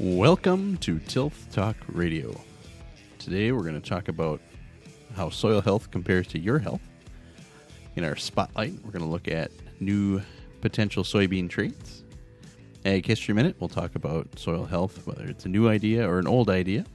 [0.00, 2.34] Welcome to Tilth Talk Radio.
[3.18, 4.40] Today we're going to talk about
[5.14, 6.80] how soil health compares to your health.
[7.96, 10.22] In our spotlight, we're going to look at new
[10.62, 12.02] potential soybean traits.
[12.86, 16.26] Ag History Minute, we'll talk about soil health, whether it's a new idea or an
[16.26, 16.86] old idea.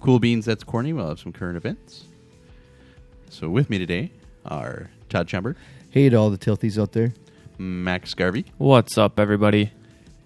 [0.00, 2.04] Cool Beans, that's corny, we'll have some current events.
[3.28, 4.10] So with me today
[4.46, 5.54] are Todd Chumber,
[5.90, 7.12] Hey to all the tilthies out there.
[7.58, 9.70] Max Garvey, What's up, everybody?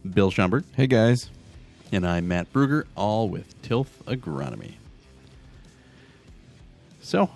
[0.09, 1.31] Bill Schumbert, Hey guys.
[1.95, 4.73] And I'm Matt Bruger, all with Tilth Agronomy.
[7.01, 7.31] So,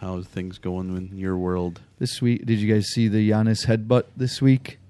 [0.00, 1.80] how's things going in your world?
[2.00, 4.80] This week, did you guys see the Giannis headbutt this week?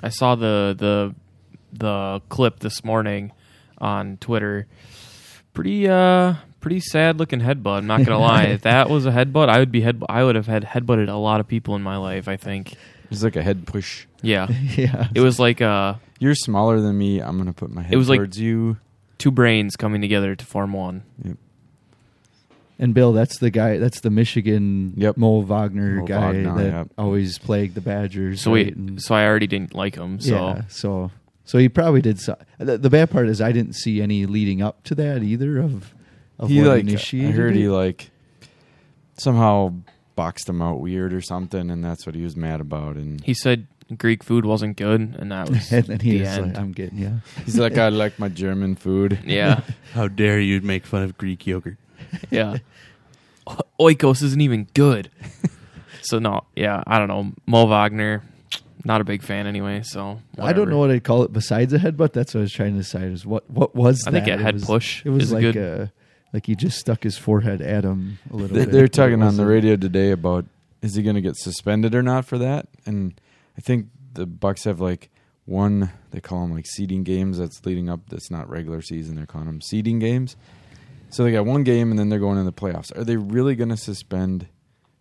[0.00, 1.12] I saw the the
[1.72, 3.32] the clip this morning
[3.78, 4.68] on Twitter.
[5.54, 7.78] Pretty uh pretty sad looking headbutt.
[7.78, 8.44] I'm not gonna lie.
[8.44, 10.04] If that was a headbutt, I would be head.
[10.08, 12.28] I would have had headbutted a lot of people in my life.
[12.28, 12.74] I think.
[13.10, 14.06] It's like a head push.
[14.22, 15.08] Yeah, yeah.
[15.14, 17.18] it was like uh You're smaller than me.
[17.20, 18.76] I'm gonna put my head It was like- towards you.
[19.18, 21.02] two brains coming together to form one.
[21.24, 21.36] Yep.
[22.78, 23.78] And Bill, that's the guy.
[23.78, 25.16] That's the Michigan Yep.
[25.16, 26.88] Mo Wagner Mo guy Wagner, that yep.
[26.98, 28.40] always plagued the Badgers.
[28.40, 28.66] So right?
[28.66, 30.20] we, And- so I already didn't like him.
[30.20, 30.62] So yeah.
[30.68, 31.10] So
[31.44, 32.20] so he probably did.
[32.20, 35.58] So, the, the bad part is I didn't see any leading up to that either.
[35.58, 35.92] Of
[36.38, 37.58] of he what like initiated I heard it.
[37.60, 38.10] he like
[39.18, 39.74] somehow
[40.14, 42.96] boxed him out weird or something, and that's what he was mad about.
[42.96, 43.66] And he said
[43.98, 46.46] Greek food wasn't good, and that was and then he the was end.
[46.54, 49.18] like, "I'm getting yeah." he's like, I like my German food.
[49.24, 49.60] yeah,
[49.94, 51.76] How dare you make fun of Greek yogurt?
[52.30, 52.58] yeah.
[53.80, 55.10] Oikos isn't even good.
[56.02, 57.32] so no, yeah, I don't know.
[57.46, 58.22] Mo Wagner,
[58.84, 59.82] not a big fan anyway.
[59.82, 62.12] So I don't know what I'd call it besides a headbutt.
[62.12, 63.04] That's what I was trying to decide.
[63.10, 64.24] Is what what was I that?
[64.24, 65.56] think a It head was- push It was is like good.
[65.82, 65.86] uh
[66.32, 68.72] like he just stuck his forehead at him a little They, bit.
[68.72, 70.46] they're talking on the radio today about
[70.80, 72.68] is he going to get suspended or not for that?
[72.86, 73.12] And
[73.56, 75.10] I think the Bucks have like
[75.44, 75.90] one.
[76.10, 77.38] They call them like seeding games.
[77.38, 78.08] That's leading up.
[78.08, 79.16] That's not regular season.
[79.16, 80.36] They're calling them seeding games.
[81.10, 82.96] So they got one game, and then they're going in the playoffs.
[82.96, 84.46] Are they really going to suspend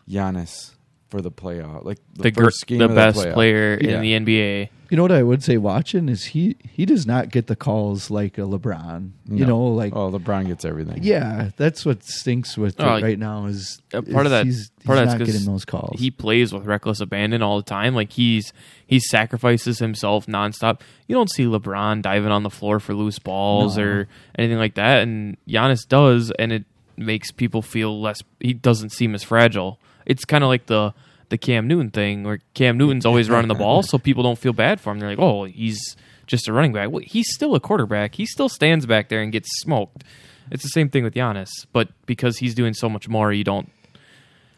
[0.10, 0.76] Giannis
[1.12, 1.86] for the playoff?
[1.86, 3.34] Like the, the, gr- game, the of best the playoff?
[3.34, 4.02] player Yeah.
[4.02, 4.70] in the NBA.
[4.90, 8.10] You know what I would say watching is he he does not get the calls
[8.12, 9.12] like a LeBron.
[9.30, 11.00] You know, like Oh, LeBron gets everything.
[11.02, 14.70] yeah, that's what stinks with Oh, it right now is part is of that- He's,
[14.84, 15.98] part he's of that's not 'cause getting those calls.
[15.98, 17.96] He plays with reckless abandon all the time.
[17.96, 18.52] Like he's
[18.86, 20.82] he sacrifices himself nonstop.
[21.08, 23.84] You don't see LeBron diving on the floor for loose balls No.
[23.84, 24.08] or
[24.38, 26.66] anything like that, and Giannis does, and it
[26.98, 28.20] makes people feel less.
[28.42, 29.80] He doesn't seem as fragile.
[30.12, 30.94] It's kind of like the
[31.30, 34.52] the Cam Newton thing, where Cam Newton's always running the ball, so people don't feel
[34.54, 35.00] bad for him.
[35.00, 35.96] They're like, oh, he's
[36.28, 36.92] just a running back.
[36.92, 38.16] Well, he's still a quarterback.
[38.16, 40.04] He still stands back there and gets smoked.
[40.52, 43.72] It's the same thing with Giannis, but because he's doing so much more, you don't.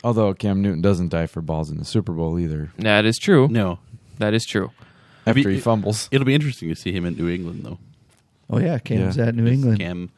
[0.04, 2.72] Although Cam Newton doesn't die for balls in the Super Bowl either.
[2.80, 3.48] That is true.
[3.50, 3.80] No.
[4.18, 4.72] That is true.
[5.26, 6.10] After Be- he fumbles.
[6.12, 7.78] It'll be interesting to see him in New England, though.
[8.50, 9.28] oh yeah, Cam's Yeah.
[9.28, 9.80] at New England.
[9.80, 10.10] Cam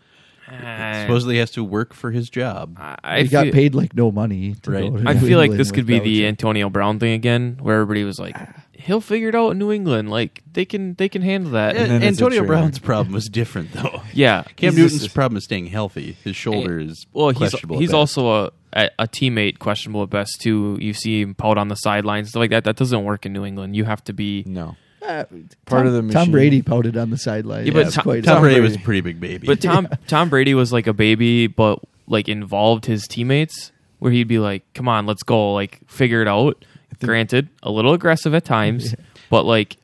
[0.48, 2.78] I, supposedly has to work for his job.
[2.80, 4.56] I he got feel, paid like no money.
[4.64, 4.92] To Right.
[4.92, 7.58] go to I New feel like this could be with the Antonio Brown thing again,
[7.62, 8.48] where everybody was like, ah.
[8.74, 10.10] "He'll figure it out in New England.
[10.12, 13.72] Like they can, they can handle that." And then a Antonio Brown's problem was different,
[13.74, 14.02] though.
[14.14, 16.16] yeah, Cam He's Newton's just- problem is staying healthy.
[16.24, 17.80] His shoulder is well, he's questionable.
[17.80, 17.96] he's best.
[17.96, 20.78] also a, a a teammate questionable at best too.
[20.80, 22.66] You see him pout on the sidelines, stuff like that.
[22.66, 23.76] That doesn't work in New England.
[23.76, 24.44] You have to be.
[24.46, 24.76] No.
[25.08, 25.26] Uh,
[25.66, 26.32] Part Tom, of the Tom.
[26.32, 27.66] Brady pouted on the sideline.
[27.68, 28.62] Yeah, but Tom- quite Tom Tom Brady Brady.
[28.62, 29.48] was a pretty big baby.
[29.48, 34.28] But Tom Tom Brady was like a baby, but like involved his teammates, where he'd
[34.28, 36.64] be like, "Come on, let's go, like figure it out."
[37.04, 38.96] Granted, a little aggressive at times,
[39.30, 39.78] but like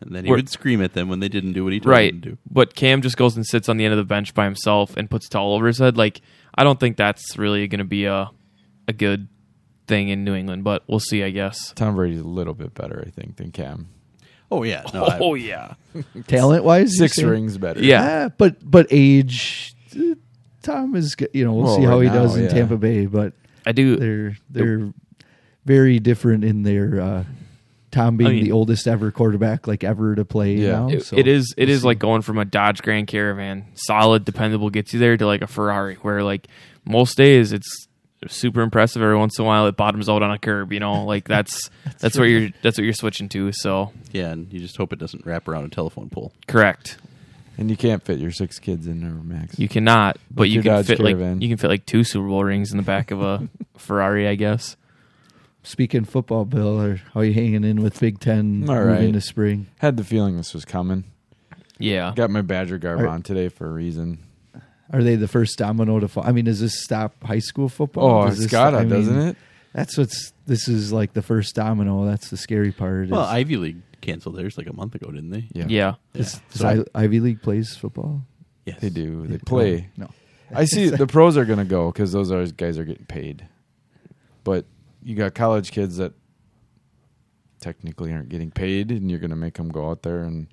[0.00, 1.90] and then he we're- would scream at them when they didn't do what he told
[1.90, 2.12] right.
[2.12, 2.38] them to do.
[2.50, 5.10] But Cam just goes and sits on the end of the bench by himself and
[5.10, 5.96] puts a towel over his head.
[5.96, 6.20] Like
[6.54, 8.30] I don't think that's really going to be a
[8.88, 9.28] a good
[9.86, 11.22] thing in New England, but we'll see.
[11.22, 11.72] I guess.
[11.74, 13.88] Tom Brady's a little bit better, I think, than Cam.
[14.50, 15.74] Oh yeah, no, I- oh yeah,
[16.26, 16.96] talent wise.
[16.96, 17.80] Six rings better.
[17.82, 18.26] Yeah.
[18.26, 19.74] Ah, but but age.
[19.96, 20.14] uh,
[20.62, 22.54] Tom is g- you know we'll Well, see how right he does now, in yeah.
[22.54, 23.32] Tampa Bay, but
[23.66, 23.96] I do.
[23.96, 24.92] they're they're
[25.64, 27.24] very different in their uh,
[27.90, 30.54] Tom being I mean- the oldest ever quarterback like ever to play.
[30.56, 30.70] Yeah.
[30.72, 31.54] now, It, so it is.
[31.56, 35.26] It we'll like going from a Dodge Grand Caravan, solid, dependable, gets you there, to
[35.26, 36.46] like a Ferrari, where like
[36.84, 37.83] most days it's
[38.28, 39.02] super impressive.
[39.02, 40.72] Every once in a while, it bottoms out on a curb.
[40.72, 43.52] You know, like that's that's, what you're that's what you're switching to.
[43.52, 46.32] So yeah, and you just hope it doesn't wrap around a telephone pole.
[46.46, 46.98] correct.
[47.56, 49.60] And you can't fit your six kids in there, Max.
[49.60, 52.26] You cannot, but Like you can Dodge fit like you can fit like two Super
[52.26, 54.76] Bowl rings in the back of a Ferrari, I guess.
[55.62, 59.12] Speaking football, Bill, or how are you hanging in with Big Ten All moving right.
[59.12, 59.68] to spring?
[59.78, 61.04] Had the feeling this was coming.
[61.78, 64.18] Yeah, Got my Badger garb Are- on today for a reason.
[64.92, 66.24] Are they the first domino to fall?
[66.26, 68.22] I mean, does this stop high school football?
[68.22, 69.36] Oh, Does it's this- gotta, I mean, doesn't it?
[69.72, 70.32] That's what's.
[70.46, 72.04] This is like the first domino.
[72.04, 73.08] That's the scary part.
[73.08, 75.48] Well, is- Ivy League canceled theirs like a month ago, didn't they?
[75.52, 75.94] Yeah, Yeah.
[76.14, 78.22] Is- is So- I- Ivy League plays football.
[78.66, 78.80] Yes.
[78.80, 79.26] they do.
[79.26, 79.40] They Yeah.
[79.46, 79.88] play.
[79.96, 80.10] No.
[80.54, 83.46] I see the pros are going to go because those are, guys are getting paid,
[84.44, 84.64] but
[85.02, 86.12] you got college kids that
[87.60, 90.46] technically aren't getting paid, and you're going to make them go out there and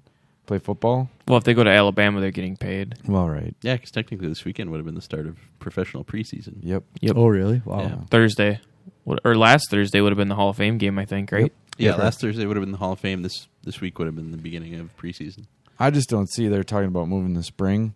[0.51, 1.09] play football.
[1.27, 2.95] Well, if they go to Alabama, they're getting paid.
[3.07, 3.55] Well, right.
[3.61, 6.57] Yeah, because technically this weekend would have been the start of professional preseason.
[6.61, 6.83] Yep.
[7.01, 7.15] Yep.
[7.15, 7.61] Oh, really?
[7.63, 7.81] Wow.
[7.81, 7.95] Yeah.
[8.09, 8.59] Thursday,
[9.05, 11.43] or last Thursday would have been the Hall of Fame game, I think, right?
[11.43, 11.51] Yep.
[11.77, 11.95] Yeah, Yeah.
[11.95, 13.21] last Thursday would have been the Hall of Fame.
[13.21, 15.45] This this week would have been the beginning of preseason.
[15.79, 17.95] I just don't see they're talking about moving the spring.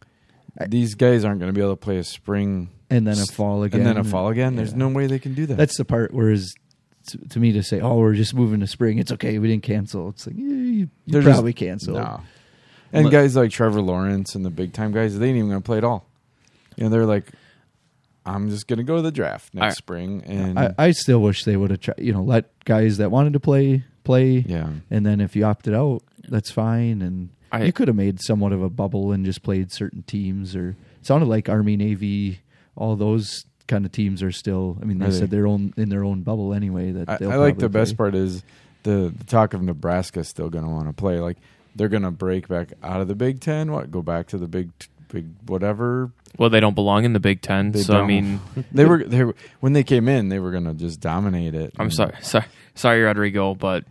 [0.67, 3.63] These guys aren't going to be able to play a spring And then a fall
[3.63, 3.81] again.
[3.81, 4.55] and then a fall again.
[4.55, 4.77] There's Yeah.
[4.77, 5.57] no way they can do that.
[5.57, 6.55] That's the part where is
[7.09, 8.97] to, to me to say, "Oh, we're just moving to spring.
[8.97, 9.37] It's okay.
[9.37, 11.97] We didn't cancel." It's like yeah, you, you They're just- probably canceled.
[11.97, 12.21] No.
[12.95, 15.65] And guys like Trevor Lawrence and the big time guys, they ain't even going to
[15.65, 16.05] play at all.
[16.75, 17.31] You know, they're like,
[18.25, 20.23] I'm just going to go to the draft next I- spring.
[20.25, 21.99] And I, I still wish they would have tried.
[21.99, 24.43] You know, let guys that wanted to play play.
[24.47, 24.69] yeah.
[24.91, 27.01] And then if you opted out, that's fine.
[27.01, 30.55] And I- you could have made somewhat of a bubble and just played certain teams.
[30.55, 32.39] Or it sounded like Army, Navy,
[32.75, 34.77] all those kind of teams are still.
[34.81, 35.37] I mean, they Are said they?
[35.37, 36.91] their own in their own bubble anyway.
[36.91, 37.97] That I, they'll I like probably the best play.
[37.97, 38.43] part is
[38.83, 41.19] the, the talk of Nebraska still going to want to play.
[41.19, 41.37] Like
[41.75, 43.71] they're going to break back out of the Big Ten.
[43.71, 44.71] What go back to the big
[45.09, 46.11] big whatever.
[46.37, 48.07] Well, they don't belong in the Big Ten, They so I don't.
[48.07, 48.41] mean,
[48.73, 51.73] They were they were, when they came in, they were going to just dominate it.
[51.79, 53.85] I'm And sorry, sorry, sorry, Rodrigo, but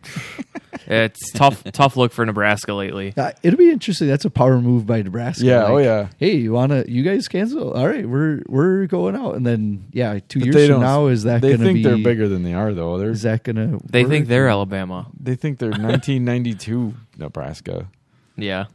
[0.86, 3.14] it's tough, tough look for Nebraska lately.
[3.16, 4.08] Uh, it'll be interesting.
[4.08, 5.44] That's a power move by Nebraska.
[5.46, 5.62] Yeah.
[5.62, 6.08] Like, oh yeah.
[6.18, 6.84] Hey, you wanna?
[6.86, 7.72] You guys cancel?
[7.72, 10.82] All right, we're we're going out, and then yeah, two But years they from don't-
[10.82, 11.82] now is that They gonna think be?
[11.84, 12.98] they're bigger than they are, though.
[12.98, 13.78] They're Is that gonna?
[13.88, 14.10] They work?
[14.10, 15.06] think they're Alabama.
[15.18, 17.88] they think they're 1992 Nebraska.
[18.36, 18.66] Yeah,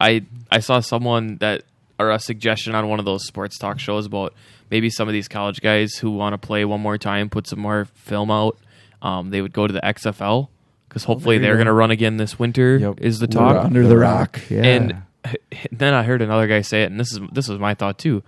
[0.00, 1.62] I I saw someone that
[1.98, 4.34] or a suggestion on one of those sports talk shows about
[4.70, 7.58] maybe some of these college guys who want to play one more time, put some
[7.60, 8.56] more film out.
[9.02, 10.48] Um, they would go to the XFL
[10.88, 12.78] because hopefully there you they're going to run again this winter.
[12.78, 13.00] Yep.
[13.00, 13.64] Is the We're talk?
[13.64, 14.40] under the rock.
[14.48, 14.62] Yeah.
[14.62, 15.02] And
[15.72, 18.22] then I heard another guy say it, and this is this was my thought too.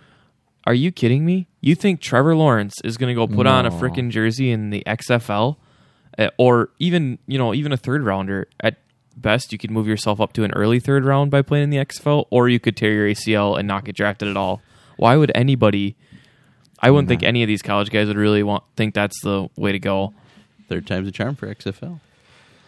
[0.64, 1.48] Are you kidding me?
[1.60, 4.82] You think Trevor Lawrence is going to go put on a freaking jersey in the
[4.86, 5.56] XFL,
[6.18, 8.46] Uh, or even you know even a third rounder?
[8.60, 8.76] At
[9.16, 11.76] best, you could move yourself up to an early third round by playing in the
[11.78, 14.60] XFL, or you could tear your ACL and not get drafted at all.
[14.96, 15.96] Why would anybody?
[16.80, 19.72] I wouldn't think any of these college guys would really want think that's the way
[19.72, 20.14] to go.
[20.68, 22.00] Third time's a charm for XFL.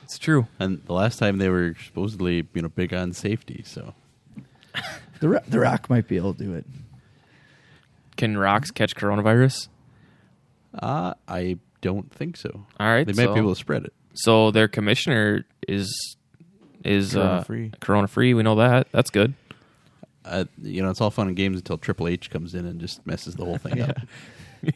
[0.05, 0.46] It's true.
[0.61, 3.62] And the last time they were supposedly, you know, big on safety.
[3.67, 3.94] So
[5.20, 6.67] the Ro- the Rock might be able to do it.
[8.17, 9.69] Can rocks catch coronavirus?
[10.79, 12.67] uh, I don't think so.
[12.79, 13.93] All right, They might so- be able to spread it.
[14.14, 16.17] So their commissioner is
[16.84, 17.72] is Corona uh, free.
[17.81, 18.34] Corona free.
[18.34, 18.88] We know that.
[18.92, 19.34] That's good.
[20.25, 23.06] Uh, you know, it's all fun and games until Triple H comes in and just
[23.06, 23.98] messes the whole thing up.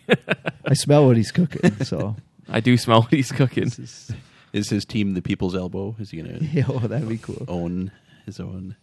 [0.67, 1.85] I smell what he's cooking.
[1.85, 2.17] So
[2.49, 3.65] I do smell what he's cooking.
[3.65, 4.13] Is his,
[4.53, 5.97] is his team the People's Elbow?
[5.99, 7.45] Is he going to yeah, oh, that'd be cool.
[7.49, 7.93] own
[8.27, 8.77] his own?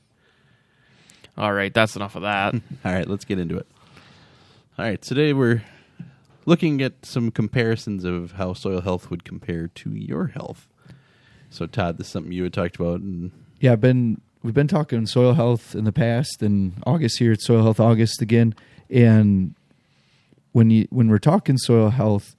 [1.37, 2.53] All right, that's enough of that.
[2.85, 3.67] All right, let's get into it.
[4.77, 5.63] All right, today we're
[6.45, 10.67] looking at some comparisons of how soil health would compare to your health.
[11.49, 14.67] So, Todd, this is something you had talked about, and Yeah, I've been we've been
[14.67, 18.55] talking soil health in the past, and August here at Soil Health August again.
[18.89, 19.55] And
[20.51, 22.35] when you when we're talking soil health,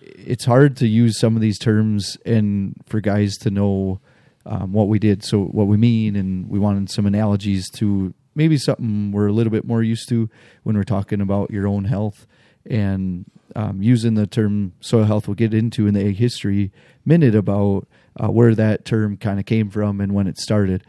[0.00, 4.00] it's hard to use some of these terms and for guys to know
[4.46, 8.56] um, what we did, so what we mean, and we wanted some analogies to maybe
[8.58, 10.30] something we're a little bit more used to
[10.62, 12.26] when we're talking about your own health
[12.68, 13.24] and
[13.56, 15.26] um, using the term soil health.
[15.26, 16.70] We'll get into in the Ag history
[17.04, 17.88] minute about
[18.22, 20.82] uh, where that term kind of came from and when it started.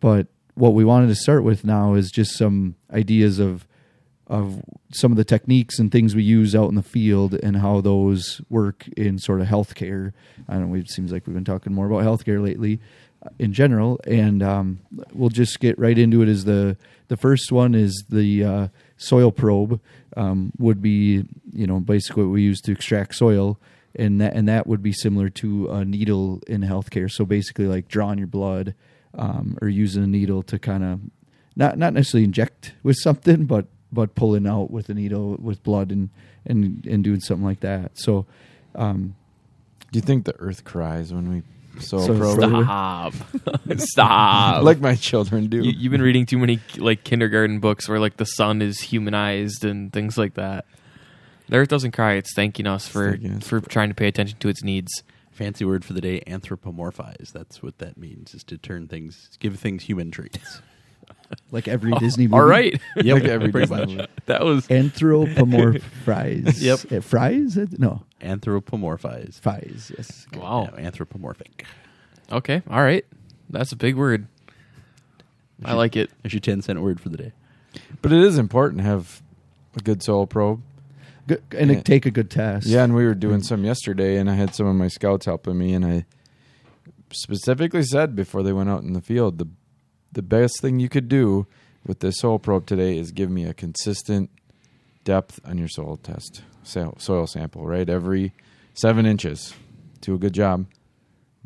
[0.00, 3.66] But what we wanted to start with now is just some ideas of
[4.28, 4.60] of
[4.92, 8.40] some of the techniques and things we use out in the field and how those
[8.50, 10.12] work in sort of healthcare.
[10.48, 10.76] I don't know.
[10.76, 12.80] It seems like we've been talking more about healthcare lately,
[13.22, 14.80] uh, in general, and um,
[15.12, 16.28] we'll just get right into it.
[16.28, 16.76] As the
[17.08, 19.80] the first one is the uh, soil probe
[20.16, 23.60] um, would be you know basically what we use to extract soil.
[23.98, 27.10] And that and that would be similar to a needle in healthcare.
[27.10, 28.74] So basically, like drawing your blood
[29.14, 31.00] um, or using a needle to kind of
[31.56, 35.90] not not necessarily inject with something, but but pulling out with a needle with blood
[35.90, 36.10] and
[36.44, 37.92] and and doing something like that.
[37.98, 38.26] So,
[38.74, 39.14] um,
[39.92, 41.42] Do you think the Earth cries when we
[41.80, 42.38] soil So probe?
[42.38, 43.14] probe- Stop.
[43.78, 44.62] Stop.
[44.64, 45.58] like my children do?
[45.58, 49.64] you, you've been reading too many like kindergarten books where like the sun is humanized
[49.64, 50.66] and things like that.
[51.48, 54.38] The Earth doesn't cry; it's thanking us for thanking us for trying to pay attention
[54.40, 55.02] to its needs.
[55.30, 57.30] fancy word for the day, anthropomorphize.
[57.32, 60.60] That's what that means, is to turn things, give things human traits.
[61.52, 62.40] like every Disney movie.
[62.40, 63.96] All right, Yep, Like every pretty Disney much.
[63.96, 64.08] movie.
[64.26, 66.60] that was Anthropomorphize.
[66.60, 66.92] Yep.
[66.92, 67.56] Uh, fries?
[67.78, 69.38] No, Anthropomorphize.
[69.40, 69.92] fries.
[69.96, 70.26] Yes.
[70.34, 70.68] wow.
[70.72, 71.64] Yeah, anthropomorphic.
[72.32, 73.04] Okay, all right.
[73.50, 74.26] That's a big word.
[75.64, 76.10] I like it.
[76.22, 77.32] There's your 10 cent word for the day.
[78.02, 79.22] But it is important to have
[79.76, 80.60] a good soil probe.
[81.26, 81.80] Good, and Yeah.
[81.80, 82.66] take a good test.
[82.66, 83.44] Yeah, and we were doing mm.
[83.44, 86.04] some yesterday, and I had some of my scouts helping me, and I
[87.12, 89.48] specifically said before they went out in the field, the
[90.12, 91.46] the best thing you could do
[91.86, 94.30] with this soil probe today is give me a consistent
[95.04, 97.66] depth on your soil test soil, soil sample.
[97.66, 98.32] Right, every
[98.74, 99.54] seven inches.
[100.00, 100.66] Do a good job.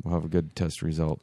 [0.03, 1.21] We'll have a good test result.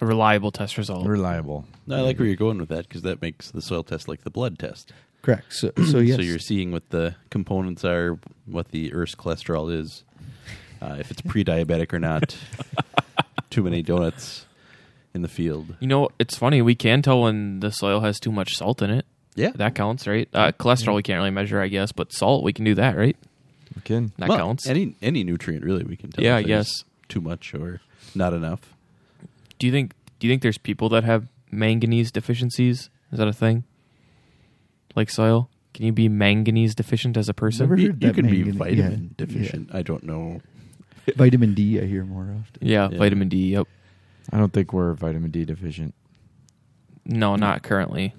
[0.00, 1.06] A reliable test result.
[1.06, 1.66] Reliable.
[1.90, 4.30] I like where you're going with that because that makes the soil test like the
[4.30, 4.92] blood test.
[5.22, 5.52] Correct.
[5.52, 10.04] So, so yes, So you're seeing what the components are, what the ERS cholesterol is,
[10.82, 12.36] uh, if it's pre-diabetic or not.
[13.50, 14.46] Too many donuts
[15.12, 15.74] in the field.
[15.80, 16.62] You know, it's funny.
[16.62, 19.06] We can tell when the soil has too much salt in it.
[19.34, 20.28] Yeah, That counts, right?
[20.32, 23.16] Uh, cholesterol we can't really measure, I guess, but salt we can do that, right?
[23.74, 24.12] We can.
[24.18, 24.66] That Well, counts.
[24.68, 26.24] Any any nutrient really we can tell.
[26.24, 26.84] Yeah, if I guess.
[27.08, 27.80] too much or
[28.14, 28.74] not enough.
[29.58, 29.94] do you think?
[30.18, 32.90] Do you think there's people that have manganese deficiencies?
[33.12, 33.64] Is that a thing?
[34.96, 37.64] Like soil, can you be manganese deficient as a person?
[37.68, 39.74] Never You, heard you that can be mangan- vitamin yeah, deficient.
[39.74, 40.40] I don't know.
[41.16, 41.80] vitamin D.
[41.80, 42.66] I hear more often.
[42.66, 42.98] Yeah, Yeah.
[42.98, 43.52] vitamin D.
[43.52, 43.66] Yep.
[44.32, 45.94] I don't think we're vitamin D deficient.
[47.04, 48.14] No, not currently.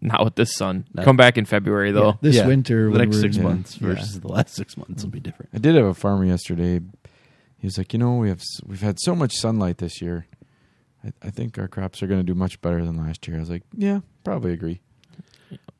[0.00, 0.84] Not with this sun.
[0.94, 2.08] Not- Come back in February though.
[2.08, 3.42] Yeah, this Yeah, winter, the when next we're- six yeah.
[3.42, 3.88] months Yeah.
[3.88, 5.50] versus the last six months will be different.
[5.54, 6.80] I did have a farmer yesterday.
[7.58, 10.26] He was like, you know, we have s- we've had so much sunlight this year.
[11.04, 13.36] I, I think our crops are going to do much better than last year.
[13.36, 14.80] I was like, yeah, probably agree.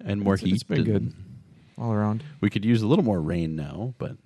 [0.04, 0.54] And more It's- heat.
[0.54, 1.12] it's been and good.
[1.78, 2.22] All around.
[2.40, 4.16] We could use a little more rain now, but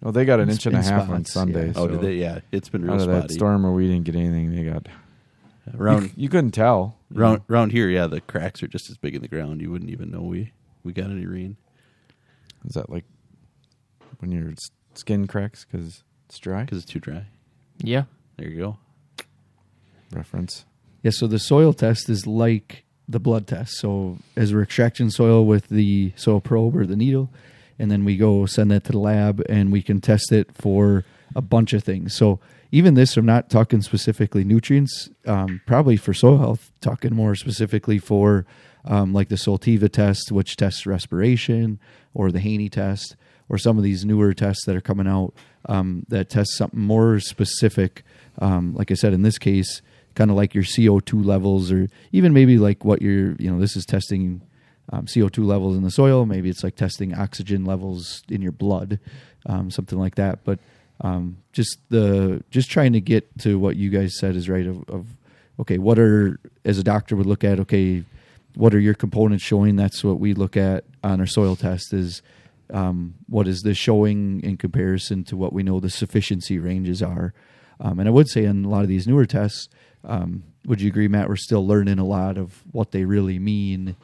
[0.00, 1.66] Well, they got an inch and a been half on Sunday.
[1.66, 1.72] yeah.
[1.76, 2.14] oh, so did they?
[2.16, 4.86] Yeah, it's been real out of that storm where we didn't get anything, they got
[4.88, 6.96] uh, Around You, you couldn't tell.
[7.10, 7.44] you round know.
[7.48, 9.60] round here, yeah, the cracks are just as big in the ground.
[9.60, 11.56] You wouldn't even know we we got any rain.
[12.66, 13.04] Is that like
[14.18, 14.52] when your
[14.94, 16.64] skin cracks because it's dry?
[16.64, 17.26] because it's too dry.
[17.78, 18.04] Yeah.
[18.36, 18.78] There you go.
[20.12, 20.64] Reference.
[21.02, 23.78] Yeah, so the soil test is like the blood test.
[23.78, 27.30] So as we're extracting soil with the soil probe or the needle,
[27.78, 31.04] and then we go send that to the lab and we can test it for
[31.34, 32.14] a bunch of things.
[32.14, 37.34] So even this, I'm not talking specifically nutrients, um, probably for soil health, talking more
[37.34, 38.44] specifically for
[38.84, 41.78] um, like the Solvita test, which tests respiration,
[42.14, 43.16] or the Haney test,
[43.48, 45.32] or some of these newer tests that are coming out
[45.66, 48.02] um, that test something more specific.
[48.38, 49.82] Um, like I said, in this case,
[50.18, 53.76] kind of like your CO2 levels, or even maybe like what you're, you know, this
[53.76, 54.42] is testing
[54.90, 56.26] um, CO2 levels in the soil.
[56.26, 58.98] Maybe it's like testing oxygen levels in your blood,
[59.46, 60.42] um, something like that.
[60.42, 60.58] But
[61.02, 64.66] um, just the just trying to get to what you guys said is right.
[64.66, 65.06] Of, of
[65.60, 67.60] okay, what are as a doctor would look at?
[67.60, 68.02] Okay,
[68.56, 69.76] what are your components showing?
[69.76, 71.92] That's what we look at on our soil test.
[71.92, 72.22] Is
[72.74, 77.32] um, what is this showing in comparison to what we know the sufficiency ranges are?
[77.80, 79.68] Um, and I would say in a lot of these newer tests,
[80.04, 81.28] um, would you agree, Matt?
[81.28, 83.96] We're still learning a lot of what they really mean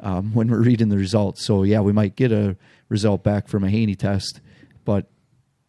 [0.00, 1.44] um, when we're reading the results.
[1.44, 2.56] So yeah, we might get a
[2.88, 4.40] result back from a Haney test,
[4.84, 5.06] but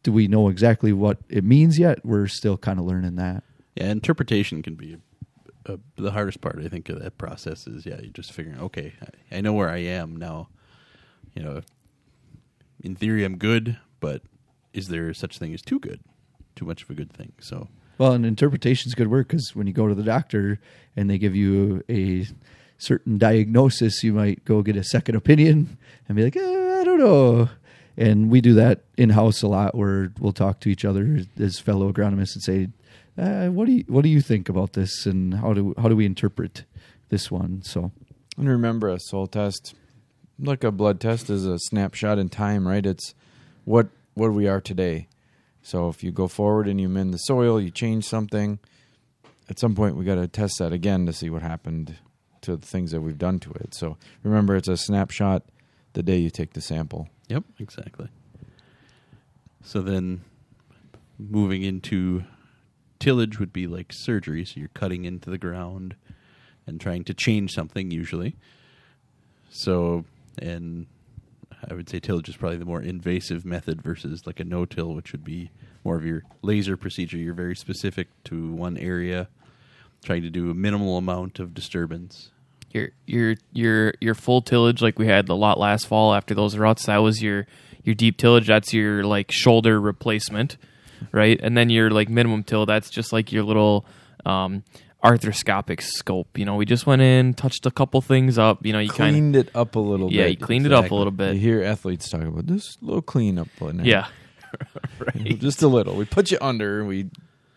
[0.04, 2.06] do we know exactly what it means yet?
[2.06, 3.44] We're still kind of learning that.
[3.76, 4.98] Yeah, interpretation can be
[5.96, 6.60] the hardest part.
[6.64, 8.60] I think of that process is yeah, you're just figuring.
[8.60, 10.50] Okay, I, I know where I am now.
[11.36, 11.62] You know,
[12.82, 14.22] in theory, I'm good, but
[14.74, 16.02] is there such thing as too good?
[16.56, 17.34] Too much of a good thing.
[17.40, 17.70] So
[18.02, 20.60] Well, and interpretation's good work because when you go to the doctor
[20.96, 22.26] and they give you a
[22.80, 25.78] certain diagnosis, you might go get a second opinion
[26.08, 27.50] and be like, eh, I don't know.
[27.96, 31.60] And we do that in house a lot, where we'll talk to each other as
[31.60, 32.70] fellow agronomists and say,
[33.20, 35.96] uh, "What do you what do you think about this, and how do how do
[35.96, 36.64] we interpret
[37.10, 37.92] this one?" So
[38.36, 39.76] And remember, a soil test,
[40.40, 42.84] like a blood test, is a snapshot in time, right?
[42.84, 43.14] It's
[43.64, 45.08] what what we are today.
[45.64, 48.60] So if you go forward and you mend the soil, you change something.
[49.50, 51.98] At some point, we got to test that again to see what happened
[52.42, 53.74] to the things that we've done to it.
[53.76, 55.44] So remember, it's a snapshot
[55.94, 57.10] the day you take the sample.
[57.28, 58.10] Yep, exactly.
[59.64, 60.22] So then
[61.20, 62.24] moving into
[63.00, 64.46] tillage would be like surgery.
[64.46, 65.96] So you're cutting into the ground
[66.66, 68.36] and trying to change something usually.
[69.50, 70.06] So,
[70.40, 70.88] and
[71.70, 74.94] I would say tillage is probably the more invasive method versus like a no till,
[74.94, 75.52] which would be
[75.84, 77.18] more of your laser procedure.
[77.18, 79.28] You're very specific to one area,
[80.04, 82.32] trying to do a minimal amount of disturbance.
[82.72, 86.58] Your your your your full tillage like we had the lot last fall after those
[86.58, 87.46] ruts, that was your
[87.84, 90.58] your deep tillage, that's your like shoulder replacement,
[91.12, 91.40] right?
[91.42, 93.86] And then your like minimum till, that's just like your little
[94.26, 94.64] um
[95.04, 96.38] arthroscopic scope.
[96.38, 99.14] You know, we just went in, touched a couple things up, you know, you kind
[99.14, 100.40] Cleaned it up a little of Yeah, bit.
[100.40, 100.98] you cleaned it up a exactly.
[100.98, 101.36] little You bit.
[101.38, 103.48] hear athletes talk about this little cleanup.
[103.62, 103.84] in.
[103.86, 104.08] Yeah.
[105.00, 105.40] right.
[105.40, 105.96] just a little.
[105.96, 106.84] We put you under.
[106.86, 107.10] We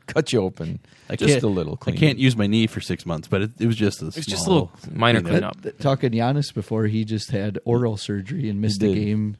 [0.06, 0.78] cut you open
[1.10, 1.78] I just can't- a little.
[1.86, 4.26] I can't use my knee for six months, but it, it was just a It's
[4.26, 5.54] just a little minor cleanup.
[5.56, 5.62] cleanup.
[5.62, 9.36] Th- talking Giannis before, he just had oral surgery and missed a game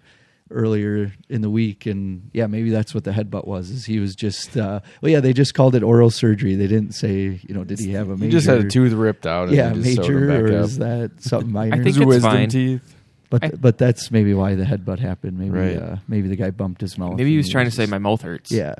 [0.50, 3.70] earlier in the week, and yeah, maybe that's what the headbutt was.
[3.70, 6.54] Is he was just uh, well, yeah, they just called it oral surgery.
[6.54, 8.24] They didn't say, you know, did he have a major?
[8.26, 9.48] He just had a tooth ripped out.
[9.48, 10.64] And yeah, they just sewed major, or up.
[10.66, 11.74] is that something minor?
[11.74, 12.48] I think Those are it's wisdom fine.
[12.50, 12.94] teeth.
[13.30, 15.38] but I- but that's maybe why the headbutt happened.
[15.38, 15.76] Maybe Right.
[15.76, 17.16] uh, maybe the guy bumped his mouth.
[17.16, 18.52] Maybe he was trying to say my mouth hurts.
[18.52, 18.74] Yeah,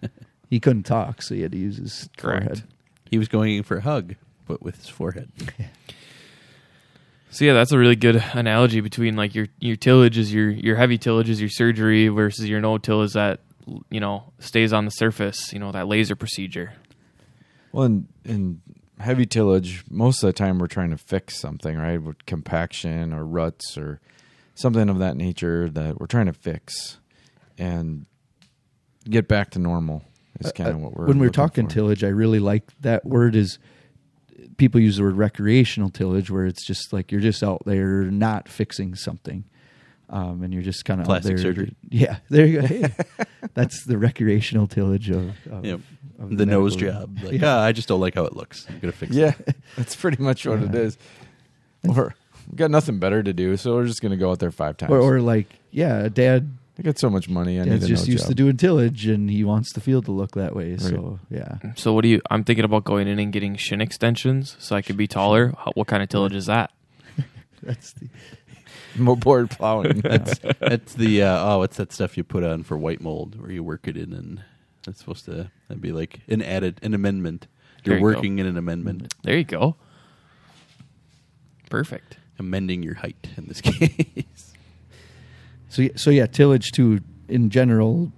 [0.50, 2.44] he couldn't talk, so he had to use his Correct.
[2.44, 2.62] forehead.
[3.10, 5.30] He was going in for a hug, but with his forehead.
[7.30, 10.76] So yeah, that's a really good analogy between like your your tillage is your your
[10.76, 13.40] heavy tillage is your surgery versus your no till is that
[13.90, 15.52] you know stays on the surface.
[15.52, 16.72] You know that laser procedure.
[17.72, 18.60] Well, in, in
[18.98, 22.00] heavy tillage, most of the time we're trying to fix something, right?
[22.02, 24.00] With compaction or ruts or
[24.54, 26.98] something of that nature that we're trying to fix
[27.58, 28.06] and
[29.04, 30.04] get back to normal.
[30.40, 31.72] Is kind of Uh, what we're when we're talking for.
[31.74, 33.58] tillage i really like that word is
[34.56, 38.48] people use the word recreational tillage where it's just like you're just out there not
[38.48, 39.44] fixing something
[40.08, 41.74] um, and you're just kind of out Plastic there surgery.
[41.90, 42.94] yeah there you go Hey,
[43.54, 45.80] that's the recreational tillage of, of, Yep.
[46.20, 47.18] of the nose job.
[47.22, 47.56] Like, Yeah.
[47.56, 48.66] ah, I just don't like how it looks.
[48.68, 49.34] I'm gonna fix Yeah, it.
[49.46, 50.80] Yeah, that's pretty much what it Yeah.
[50.80, 50.98] is.
[51.88, 52.14] Or
[52.50, 54.76] we got nothing better to do, so we're just going to go out there five
[54.76, 54.90] times.
[54.92, 58.06] or, or like yeah dad I got so much money, I need dad's a just
[58.06, 58.28] no used job.
[58.28, 61.92] to doing tillage and he wants the field to look that way so yeah So
[61.94, 62.20] what do you?
[62.30, 65.54] I'm thinking about going in and getting shin extensions so I could be taller.
[65.58, 66.70] How, what kind of tillage is that?
[67.62, 68.08] that's the
[68.98, 70.00] More Board plowing.
[70.04, 73.50] That's that's the uh, oh, what's that stuff you put on for white mold where
[73.50, 74.42] you work it in and
[74.86, 77.46] that's supposed to that'd be like an added an amendment.
[77.84, 78.16] You're There you go.
[78.16, 79.76] working in an amendment, There you go.
[81.68, 82.16] Perfect.
[82.38, 84.24] amending your height in this case.
[85.76, 87.00] So so yeah, tillage too.
[87.28, 88.10] In general,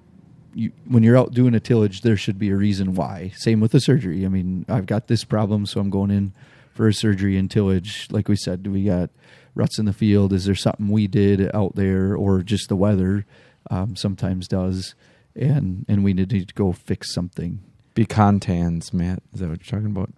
[0.55, 3.33] you, when you're out doing a tillage, there should be a reason why.
[3.35, 4.25] Same with the surgery.
[4.25, 6.33] I mean, I've got this problem, so I'm going in
[6.73, 8.07] for a surgery and tillage.
[8.13, 9.11] Like we said, do we got
[9.57, 10.33] ruts in the field.
[10.33, 13.27] Is there something we did out there, or just the weather?
[13.71, 14.95] Um, sometimes does,
[15.35, 17.59] and and we need to go fix something.
[17.95, 19.21] Be contans, Matt.
[19.35, 20.13] Is that what you're talking about?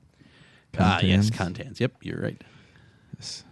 [0.79, 1.81] Ah, yes, Contans?
[1.81, 2.44] Yep, you're right.
[3.16, 3.44] Yes.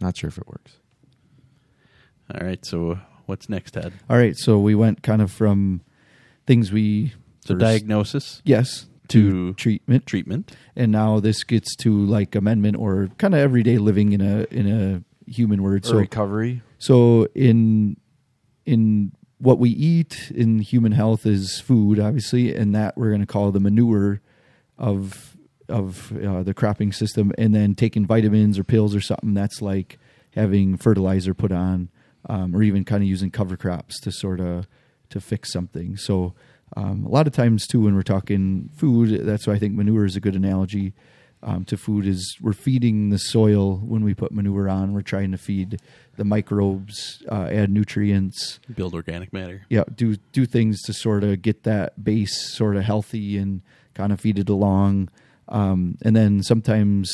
[0.00, 0.76] Not sure if it works.
[2.34, 3.92] All right, so what's next, Ted?
[4.08, 5.82] All right, so we went kind of from
[6.46, 7.12] things we
[7.44, 10.56] So first- diagnosis, yes to, to treatment treatment.
[10.74, 14.66] and now this gets to like amendment or kind of everyday living in a in
[14.66, 15.84] a human word.
[15.84, 16.62] Or So recovery.
[16.78, 17.96] so in
[18.64, 23.26] in what we eat in human health is food, obviously, and that we're going to
[23.26, 24.20] call the manure
[24.78, 25.36] of
[25.68, 29.98] of uh, the cropping system, and then taking vitamins or pills or something that's like
[30.34, 31.88] having fertilizer put on,
[32.28, 34.66] um, or even kind of using cover crops to sort of
[35.10, 35.96] to fix something.
[35.96, 36.34] So
[36.76, 40.04] um, a lot of times too, when we're talking food, that's why I think manure
[40.04, 40.94] is a good analogy
[41.42, 42.06] um, to food.
[42.06, 44.92] Is we're feeding the soil when we put manure on.
[44.92, 45.80] We're trying to feed
[46.16, 49.66] the microbes, uh, add nutrients, Build organic matter.
[49.68, 53.60] yeah, do do things to sort of get that base sort of healthy and
[53.94, 55.08] kind of feed it along.
[55.48, 57.10] Um, and then sometimes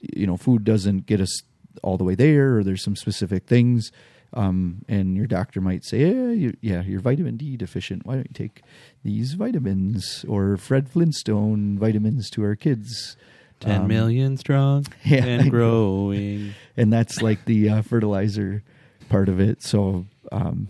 [0.00, 1.42] you know food doesn't get us
[1.82, 3.90] all the way there, or there's some specific things.
[4.34, 8.06] Um, and your doctor might say, yeah, you, yeah, you're vitamin D deficient.
[8.06, 8.62] Why don't you take
[9.04, 13.16] these vitamins or Fred Flintstone vitamins to our kids?
[13.60, 15.24] Ten Um, million strong yeah.
[15.24, 16.54] and growing.
[16.76, 18.62] and that's like the uh, fertilizer
[19.08, 19.62] part of it.
[19.62, 20.68] So, um,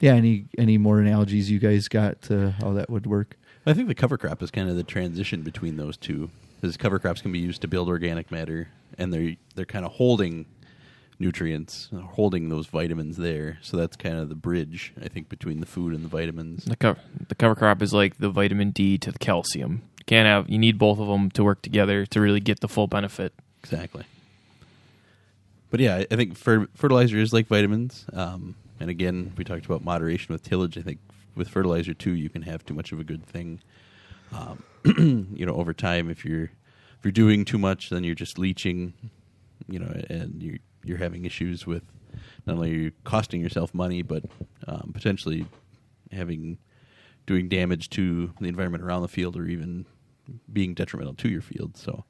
[0.00, 0.12] yeah.
[0.14, 3.36] Any any more analogies you guys got to how that would work?
[3.66, 6.98] I think the cover crop is kind of the transition between those two, because cover
[6.98, 8.68] crops can be used to build organic matter,
[8.98, 10.44] and they're they're kind of holding
[11.18, 13.58] nutrients, uh, holding those vitamins there.
[13.62, 16.64] So that's kind of the bridge, I think, between the food and the vitamins.
[16.64, 16.98] The cover
[17.28, 19.82] the cover crop is like the vitamin D to the calcium.
[19.98, 22.68] You can't have you need both of them to work together to really get the
[22.68, 23.32] full benefit.
[23.62, 24.04] Exactly.
[25.70, 28.06] But yeah, I- I think fer- fertilizer is like vitamins.
[28.12, 30.76] Um, and again, we talked about moderation with tillage.
[30.78, 30.98] I think
[31.34, 33.60] with fertilizer too, you can have too much of a good thing.
[34.32, 34.62] Um,
[35.34, 38.92] you know, over time, if you're if you're doing too much, then you're just leaching.
[39.68, 41.82] You know, and you're you're having issues with
[42.46, 44.24] not only costing yourself money, but
[44.66, 45.46] um, potentially
[46.12, 46.58] having
[47.26, 49.86] doing damage to the environment around the field, or even
[50.52, 51.76] being detrimental to your field.
[51.76, 52.04] So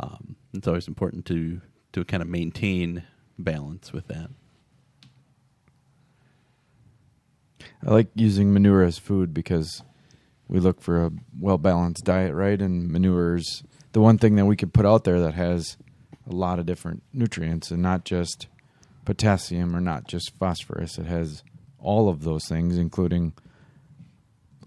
[0.00, 1.60] um, it's always important to
[1.92, 3.04] to kind of maintain
[3.38, 4.30] balance with that.
[7.86, 9.82] I like using manure as food because
[10.48, 12.60] we look for a well balanced diet, right?
[12.60, 15.76] And manure's the one thing that we could put out there that has
[16.26, 18.46] a lot of different nutrients and not just
[19.04, 20.98] potassium or not just phosphorus.
[20.98, 21.42] It has
[21.78, 23.34] all of those things, including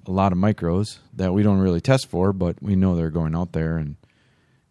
[0.06, 3.36] a lot of micros that we don't really test for, but we know they're going
[3.36, 3.96] out there and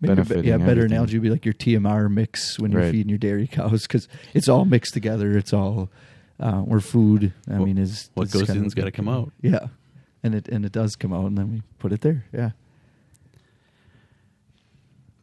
[0.01, 0.93] Maybe a bit- benefiting yeah, better everything.
[0.93, 2.93] analogy would be like your TMR mix when you're Right.
[2.93, 5.37] feeding your dairy cows because it's all mixed together.
[5.37, 5.91] It's all
[6.39, 7.33] uh, or food.
[7.49, 9.33] I What- mean, is what is goes kind of in's a big gotta come out.
[9.41, 9.69] Yeah,
[10.23, 12.27] and it and it does come out, and then we put it there.
[12.33, 12.51] Yeah,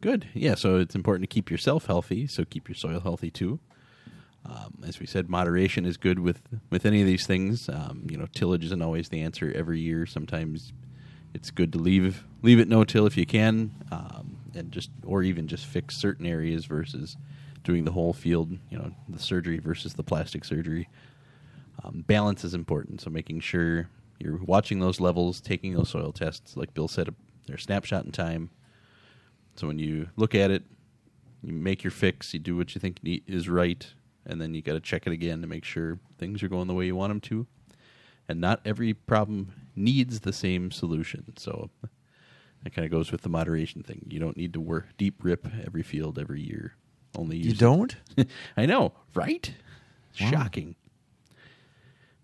[0.04, 0.28] Good.
[0.34, 3.58] Yeah, so it's important to keep yourself healthy, so keep your soil healthy too.
[4.44, 7.70] Um, as we said, moderation is good with with any of these things.
[7.70, 10.04] Um, you know, tillage isn't always the answer every year.
[10.04, 10.74] Sometimes
[11.32, 15.22] it's good to leave leave it no till if you can, um, and just or
[15.22, 17.16] even just fix certain areas versus
[17.62, 18.58] doing the whole field.
[18.68, 20.86] You know, the surgery versus the plastic surgery.
[21.82, 23.88] Um, balance is important, so making sure
[24.18, 27.08] you're watching those levels, taking those soil tests, like Bill said,
[27.46, 28.50] they're snapshot in time.
[29.56, 30.64] So when you look at it,
[31.42, 33.86] you make your fix, you do what you think is right,
[34.26, 36.74] and then you got to check it again to make sure things are going the
[36.74, 37.46] way you want them to.
[38.28, 41.34] And not every problem needs the same solution.
[41.36, 41.70] So
[42.62, 44.06] that kind of goes with the moderation thing.
[44.08, 46.74] You don't need to work deep rip every field every year.
[47.16, 47.94] Only You don't?
[48.56, 49.52] I know, right?
[50.20, 50.30] Wow.
[50.30, 50.74] Shocking.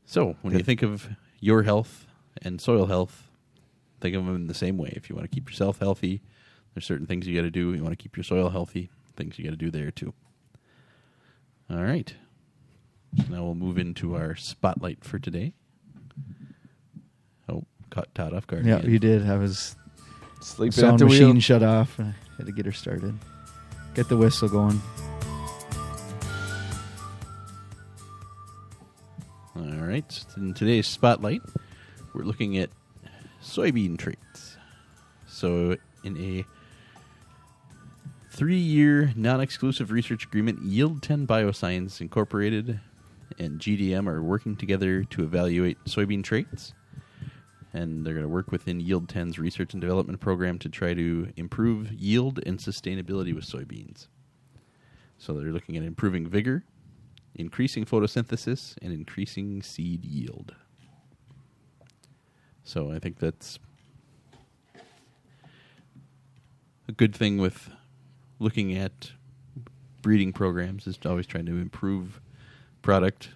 [0.05, 2.07] So, when you think of your health
[2.43, 3.29] and soil health,
[4.01, 4.93] think of them in the same way.
[4.97, 6.21] If you want to keep yourself healthy,
[6.75, 7.73] there's certain things you got to do.
[7.75, 10.13] You want to keep your soil healthy, things you got to do there too.
[11.71, 12.13] All right.
[13.29, 15.53] Now we'll move into our spotlight for today.
[17.49, 18.65] Oh, caught Todd off guard.
[18.67, 18.91] yeah, again.
[18.91, 19.29] you did.
[19.29, 19.75] I was
[20.41, 21.41] Sleeping sound at the machine wheel.
[21.41, 21.99] shut off.
[21.99, 23.19] And I had to get her started.
[23.95, 24.81] Get the whistle going.
[29.57, 30.25] All right.
[30.37, 31.43] In today's spotlight,
[32.15, 32.71] we're looking at
[33.43, 34.57] soybean traits.
[35.27, 36.45] So, in a
[38.41, 42.81] three year non exclusive research agreement, Yield 10 Bioscience Incorporated
[43.39, 46.73] and GDM are working together to evaluate soybean traits.
[47.75, 51.31] And they're going to work within Yield 10's research and development program to try to
[51.37, 54.07] improve yield and sustainability with soybeans.
[55.19, 56.65] So, they're looking at improving vigor,
[57.35, 60.55] increasing photosynthesis and increasing seed yield.
[62.65, 63.59] So I think that's
[66.89, 67.69] a good thing with
[68.41, 69.13] looking at
[70.03, 72.21] breeding programs is always trying to improve
[72.83, 73.29] product.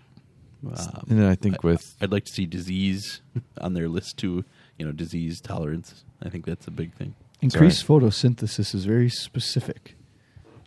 [0.67, 3.21] Um, And I think with I'd like to see disease
[3.61, 4.45] on their list too.
[4.79, 6.03] You know, disease tolerance.
[6.23, 7.14] I think that's a big thing.
[7.40, 9.95] Increased photosynthesis is very specific.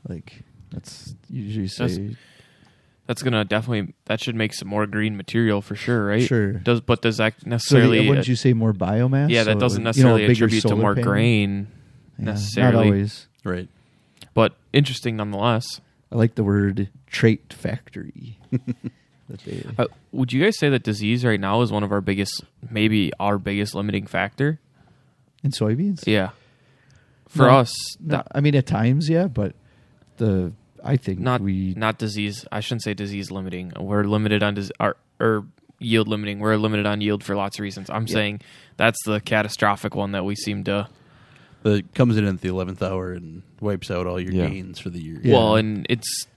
[0.07, 2.15] Like that's usually say That's-
[3.07, 6.21] That's gonna definitely that should make some more green material for sure, right?
[6.21, 6.53] Sure.
[6.53, 7.49] Does but does that so.
[7.49, 7.99] necessarily?
[8.01, 9.29] the- wouldn't you say more biomass?
[9.31, 11.09] yeah, that So, doesn't like, you know, necessarily attribute to more panel?
[11.09, 11.67] grain
[12.19, 12.75] Yeah, necessarily.
[12.75, 13.27] Not always.
[13.43, 13.69] Right.
[14.37, 15.81] But interesting nonetheless.
[16.11, 18.37] I like the word trait factory.
[19.29, 22.01] that they, Uh, would you guys say that disease right now is one of our
[22.01, 24.59] biggest, maybe our biggest limiting factor?
[25.43, 26.05] in soybeans.
[26.05, 26.29] Yeah,
[27.27, 29.55] for No, us, No, I mean at times, yeah, but
[30.17, 30.51] the
[30.83, 32.45] I think not we not disease.
[32.51, 33.71] I shouldn't say disease limiting.
[33.79, 35.45] We're limited on dis- or, or
[35.79, 36.39] yield limiting.
[36.39, 37.89] We're limited on yield for lots of reasons.
[37.89, 38.41] I'm saying
[38.77, 40.87] that's the catastrophic one that we seem to.
[41.67, 44.47] That comes in at the eleventh hour and wipes out all your Yeah.
[44.47, 45.19] gains for the year.
[45.23, 45.33] Yeah.
[45.33, 46.27] Well, and it's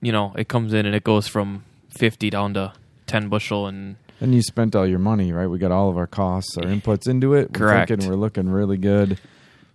[0.00, 2.72] you know it comes in and it goes from 50 down to
[3.06, 5.46] 10 bushel and and you spent all your money, right?
[5.48, 7.50] We got all of our costs, our inputs into it.
[7.52, 7.88] We're Correct.
[7.88, 9.18] thinking we're looking really good.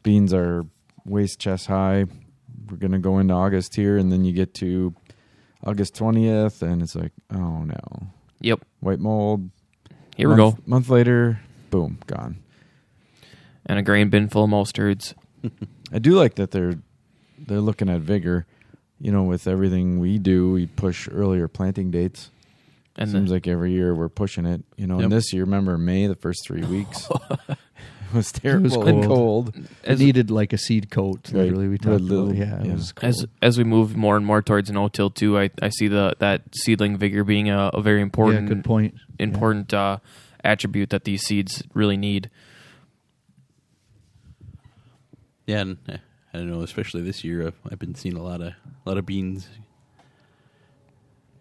[0.04, 0.66] Beans are
[1.06, 2.06] waist chest high.
[2.70, 4.94] We're gonna go into August here, and then you get to
[5.66, 8.08] August twentieth, and it's like, oh no,
[8.42, 8.60] yep.
[8.82, 9.50] white mold.
[10.16, 10.58] Here we go.
[10.66, 11.40] Month later,
[11.70, 12.38] boom, gone.
[13.68, 15.14] And a grain bin full of mustards.
[15.94, 16.76] I do like that they're
[17.38, 18.46] they're looking at vigor.
[19.00, 22.32] You know, with everything we do, we push earlier planting dates.
[22.96, 24.64] And Seems the, like every year we're pushing it.
[24.76, 25.04] You know, Yep.
[25.04, 27.08] and this year, remember May, the first three weeks,
[27.50, 27.58] it
[28.12, 28.88] was terrible cold.
[28.88, 29.56] and cold.
[29.84, 31.30] it needed like a seed coat.
[31.32, 31.44] Right.
[31.44, 32.38] Literally, we A talked little- about.
[32.38, 32.72] Yeah, yeah.
[32.72, 33.10] it was cold.
[33.10, 35.88] as as we move more and more towards an no till too, I, I see
[35.88, 38.96] the that seedling vigor being a, a very yeah, important good point.
[39.20, 39.98] important uh,
[40.44, 42.32] attribute that these seeds really need.
[45.48, 45.98] Yeah, and eh,
[46.34, 48.56] I don't know, especially this year, I've, I've been seeing a lot of a
[48.86, 49.48] lot of beans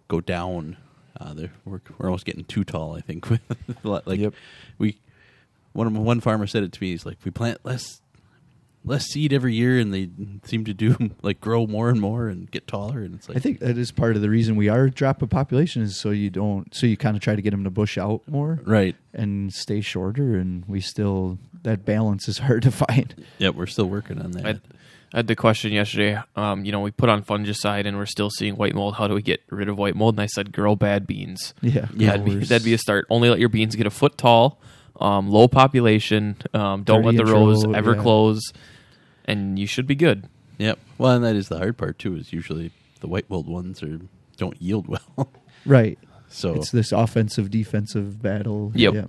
[0.09, 0.77] go down.
[1.21, 2.95] Uh, they're, we're we're almost getting too tall.
[2.97, 3.41] I think with
[3.85, 4.35] a lot- like Yep.
[4.79, 4.99] we
[5.73, 6.91] one of one farmer said it to me.
[6.93, 8.01] He's like, we plant less
[8.87, 10.09] less seed every year, and they
[10.45, 13.01] seem to do like grow more and more and get taller.
[13.01, 15.29] And it's like I think that is part of the reason we are drop dropping
[15.29, 17.99] population is so you don't so you kind of try to get them to bush
[17.99, 18.97] out more right.
[19.13, 23.27] and stay shorter, and we still that balance is hard to find.
[23.39, 24.47] Yeah, we're still working on that.
[24.47, 24.61] I,
[25.13, 26.21] I had the question yesterday.
[26.35, 28.97] Um, you know, we put on fungicide and we're still seeing white mold.
[28.97, 30.15] How do we get rid of white mold?
[30.15, 31.55] And I said, grow bad beans.
[31.63, 33.07] Yeah, Yeah, that'd, be, that'd be a start.
[33.09, 34.61] Only let your beans get a foot tall.
[35.01, 36.37] um, low population.
[36.53, 38.03] Um, don't let the rows ever yeah.
[38.03, 38.53] close,
[39.27, 40.29] and you should be good.
[40.59, 40.79] Yep.
[40.99, 42.17] Well, and that is the hard part too.
[42.17, 44.01] Is usually the white walled ones are
[44.37, 45.31] don't yield well.
[45.67, 45.99] Right.
[46.29, 48.71] so It's this offensive defensive battle.
[48.77, 48.95] Yep.
[48.95, 49.07] Yeah.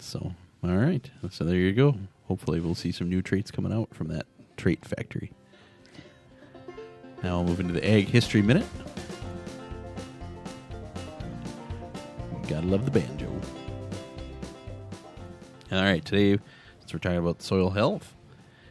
[0.00, 0.32] so
[0.64, 1.08] all right.
[1.30, 1.94] So there you go.
[2.26, 5.30] Hopefully, we'll see some new traits coming out from that trait factory.
[7.22, 8.66] Now we'll move into the Ag History Minute.
[12.48, 13.30] Gotta love the banjo.
[15.70, 16.40] All right, today,
[16.80, 18.14] since we're talking about soil health,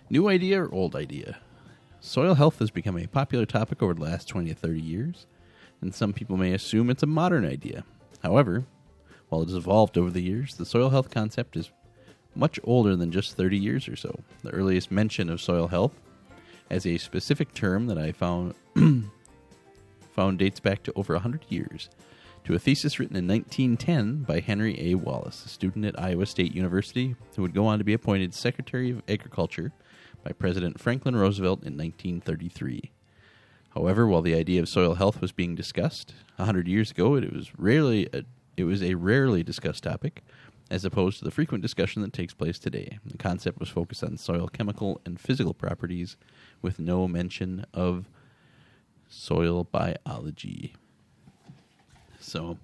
[0.09, 1.37] new idea or old idea?
[1.99, 5.25] Soil health has become a popular topic over the last 20 to 30 years,
[5.81, 7.83] and some people may assume it's a modern idea.
[8.21, 8.65] However,
[9.29, 11.71] while it has evolved over the years, the soil health concept is
[12.35, 14.19] much older than just 30 years or so.
[14.43, 15.93] The earliest mention of soil health
[16.69, 18.53] as a specific term that I found
[20.15, 21.89] found dates back to over 100 years
[22.45, 24.95] to a thesis written in 1910 by Henry A.
[24.95, 28.91] Wallace, a student at Iowa State University who would go on to be appointed Secretary
[28.91, 29.71] of Agriculture
[30.25, 32.91] by President Franklin Roosevelt in 1933.
[33.75, 37.57] However, while the idea of soil health was being discussed 100 years ago, it was
[37.59, 38.23] rarely a,
[38.57, 40.23] it was a rarely discussed topic
[40.71, 42.97] as opposed to the frequent discussion that takes place today.
[43.05, 46.17] The concept was focused on soil chemical and physical properties
[46.63, 48.05] with no mention of
[49.07, 50.73] soil biology.
[52.19, 52.57] So,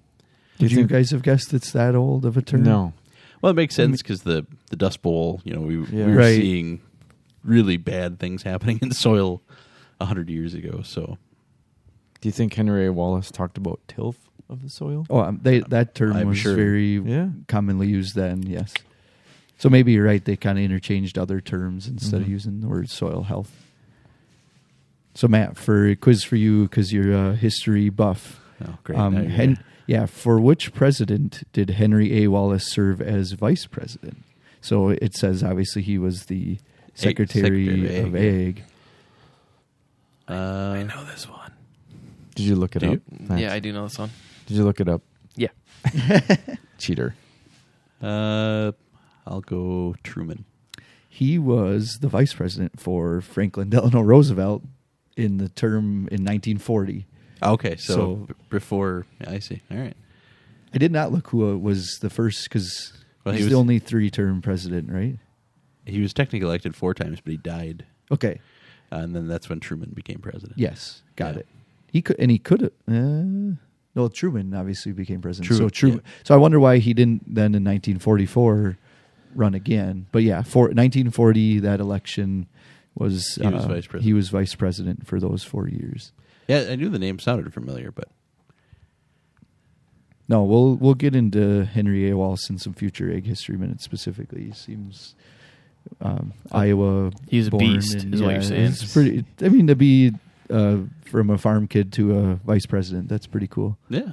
[0.58, 2.64] Did you you guys have guessed it's that old of a term?
[2.64, 2.92] No.
[3.40, 6.06] well, it makes sense because the the Dust Bowl, you know, we, Yeah.
[6.06, 6.40] we were Right.
[6.40, 6.80] seeing
[7.44, 9.42] really bad things happening in soil
[10.00, 10.82] a hundred years ago.
[10.82, 11.18] So,
[12.20, 12.92] Do you think Henry A.
[12.92, 15.06] Wallace talked about tilth of the soil?
[15.10, 16.54] Oh, um, they that term I'm was sure.
[16.54, 17.28] very Yeah.
[17.48, 18.42] commonly used then.
[18.44, 18.74] Yes.
[19.58, 20.24] So maybe you're right.
[20.24, 22.30] They kind of interchanged other terms instead of Mhm.
[22.30, 23.52] using the word soil health.
[25.14, 28.40] So Matt, for a quiz for you because you're a history buff.
[28.64, 28.98] oh, great.
[28.98, 32.28] Um, Hen- yeah, for which president did Henry A.
[32.28, 34.22] Wallace serve as vice president?
[34.60, 36.58] So it says obviously he was the
[36.94, 38.58] secretary, Secretary of of Ag.
[38.58, 38.64] Ag.
[40.28, 41.52] uh, I know this one.
[42.34, 42.92] Did you look it Do up?
[42.92, 43.02] you?
[43.28, 43.40] Max?
[43.40, 44.10] Yeah, I do know this one.
[44.46, 45.02] Did you look it up?
[45.36, 45.48] Yeah.
[46.78, 47.14] Cheater.
[48.02, 48.72] Uh,
[49.26, 50.44] I'll go Truman.
[51.08, 54.62] He was the vice president for Franklin Delano Roosevelt
[55.16, 57.06] in the term in 1940.
[57.42, 59.60] Okay, so, So- b- before I see.
[59.70, 59.96] All right.
[60.74, 63.58] I did not look who uh, was the first because Well, he he's was- the
[63.58, 65.18] only three-term president, right?
[65.84, 68.40] He was technically elected four times, but he died, Okay.
[68.92, 70.58] uh, and then that's when Truman became president.
[70.58, 71.40] Yes, got Yeah.
[71.40, 71.46] it.
[71.90, 72.72] He could, and he could have.
[72.88, 73.56] Uh,
[73.94, 75.46] no, Truman obviously became president.
[75.48, 76.02] Truman, so Truman.
[76.24, 78.78] So I wonder why he didn't then in 1944
[79.34, 80.06] run again.
[80.12, 82.46] But yeah, for 1940 that election
[82.94, 84.02] was He was uh, vice president.
[84.04, 86.12] He was vice president for those four years.
[86.48, 88.08] Yeah, I knew the name sounded familiar, but
[90.28, 92.16] No, we'll we'll get into Henry A.
[92.16, 94.44] Wallace in some future Ag history minutes specifically.
[94.44, 95.14] He seems
[96.00, 97.12] um, Iowa.
[97.28, 98.64] He's a beast, and, is what you're saying.
[98.66, 99.24] It's pretty.
[99.40, 100.12] I mean, to be
[100.50, 103.78] uh, from a farm kid to a vice president, that's pretty cool.
[103.88, 104.12] yeah.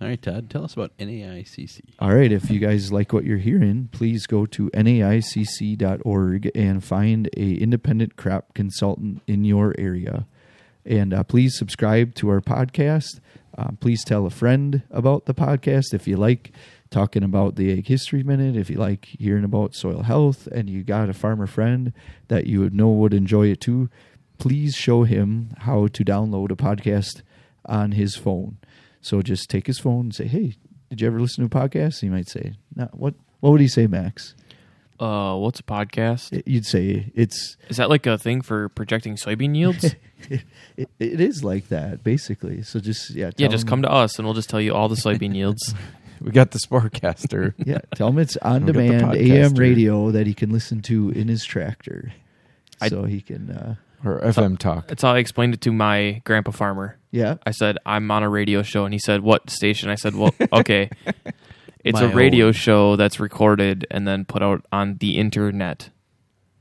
[0.00, 1.80] All right, Todd, tell us about NAICC.
[2.00, 7.30] All right, if you guys like what you're hearing, please go to naicc.org and find
[7.36, 10.26] a independent crop consultant in your area.
[10.84, 13.20] And uh, please subscribe to our podcast.
[13.56, 16.52] Uh, please tell a friend about the podcast if you like
[16.94, 20.84] talking about the Ag History Minute, if you like hearing about soil health, and you
[20.84, 21.92] got a farmer friend
[22.28, 23.90] that you would know would enjoy it too.
[24.38, 27.22] Please show him how to download a podcast
[27.66, 28.58] on his phone.
[29.00, 30.54] So just take his phone and say, "Hey,
[30.88, 33.68] did you ever listen to a podcast?" He might say, "No." What What would he
[33.68, 34.36] say, Max?
[35.00, 36.40] Uh, what's a podcast?
[36.46, 39.96] You'd say it's Is that like a thing for projecting soybean yields?
[40.30, 40.44] it,
[40.76, 42.62] it is like that basically.
[42.62, 44.88] So just yeah, yeah, just him- come to us and we'll just tell you all
[44.88, 45.74] the soybean yields.
[46.24, 47.52] We got the Sparkcaster.
[47.64, 49.58] Yeah, tell him it's on We'll get the demand AM podcaster.
[49.58, 52.12] radio that he can listen to in his tractor,
[52.80, 53.50] I- so he can.
[53.50, 53.74] uh
[54.06, 54.88] or FM Talk.
[54.88, 56.98] That's how I explained it to my grandpa farmer.
[57.10, 58.84] Yeah, I said, I'm on a radio show.
[58.84, 59.88] And he said, What station?
[59.88, 60.90] I said, Well, okay.
[61.82, 62.52] It's My a radio own.
[62.52, 65.88] show that's recorded and then put out on the internet.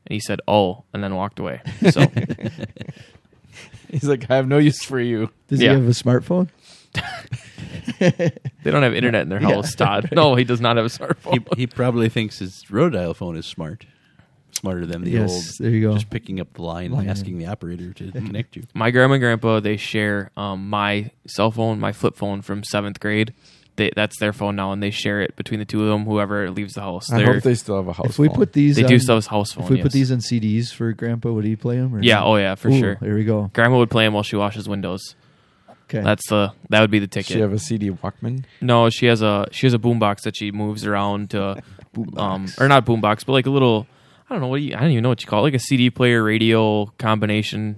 [0.05, 1.61] And he said, Oh, and then walked away.
[1.91, 2.05] So
[3.89, 5.29] He's like, I have no use for you.
[5.49, 5.71] does Yeah.
[5.75, 6.47] he have a smartphone?
[7.99, 8.31] They
[8.71, 9.55] don't have internet in their Yeah.
[9.55, 10.09] house, Todd.
[10.13, 11.45] No, he does not have a smartphone.
[11.55, 13.85] He, he probably thinks his road dial phone is smart,
[14.51, 15.43] smarter than the yes, old.
[15.59, 15.93] there you go.
[15.93, 18.63] Just picking up the line, Line, and asking the operator to connect you.
[18.73, 22.99] my grandma and grandpa, they share um, my cell phone, my flip phone from seventh
[22.99, 23.33] grade.
[23.75, 26.05] They, that's their phone now, and they share it between the two of them.
[26.05, 28.05] Whoever leaves the house, I They're- hope they still have a house.
[28.05, 28.35] if we phone.
[28.35, 29.63] put these, they on, do still have house phone.
[29.63, 29.83] If we yes.
[29.83, 31.95] put these on CDs for Grandpa, would he play them?
[31.95, 32.97] Or yeah, oh yeah, for Ooh, sure.
[33.01, 33.49] There we go.
[33.51, 35.15] Grandma would play them while she washes windows.
[35.93, 36.03] Okay.
[36.03, 37.33] That's the that would be the ticket.
[37.33, 38.45] she have a CD Walkman?
[38.61, 41.61] no, she has a she has a boombox that she moves around to,
[42.17, 43.85] um, or not boombox, but like a little.
[44.29, 45.53] I don't know what do you, I don't even know what you call it, like
[45.53, 47.77] a CD player radio combination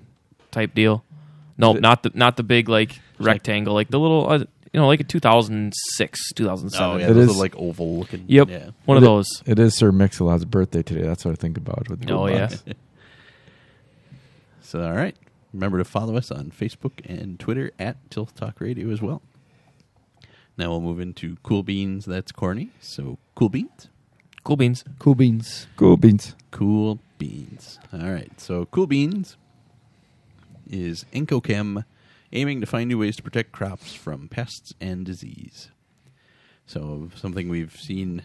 [0.51, 1.03] type deal.
[1.57, 4.37] No, Is it- not the not the big like rectangle, like the little uh,
[4.71, 6.89] you know like a 2006, 2007.
[6.89, 8.23] Oh yeah, It those is- are like oval looking.
[8.27, 8.69] Yep, Yeah.
[8.85, 9.27] one of It- those.
[9.45, 11.01] It is Sir Mix-a-Lot's birthday today.
[11.01, 12.61] That's what I think about with the Oh, boombox.
[12.65, 12.73] yeah.
[14.61, 15.15] So all right,
[15.55, 19.21] remember to follow us on Facebook and Twitter at Tilth Talk Radio as well.
[20.57, 22.05] Now we'll move into Cool Beans.
[22.05, 22.69] That's corny.
[22.79, 23.89] So Cool Beans.
[24.43, 24.83] Cool beans.
[24.99, 25.65] Cool beans.
[25.75, 26.35] Cool beans.
[26.51, 27.79] Cool Beans.
[27.91, 28.39] All right.
[28.39, 29.37] So Cool Beans
[30.69, 31.83] is Enko Chem
[32.31, 35.71] aiming to find new ways to protect crops from pests and disease.
[36.67, 38.21] So something we've seen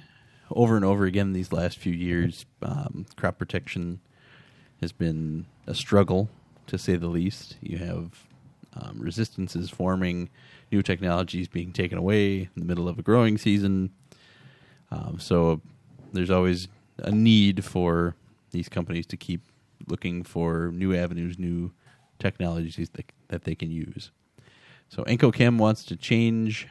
[0.51, 2.45] over and over again these last few years.
[2.61, 4.01] Um, crop protection
[4.83, 6.29] has been a struggle,
[6.70, 7.56] to say the least.
[7.61, 8.26] You have
[8.74, 10.30] um, resistances forming,
[10.72, 13.90] new technologies being taken away in the middle of a growing season.
[14.90, 15.61] Um, so
[16.12, 18.14] there's always a need for
[18.50, 19.42] these companies to keep
[19.88, 21.72] looking for new avenues, new
[22.18, 24.11] technologies that, that they can use.
[24.88, 26.68] So Enko Chem wants to change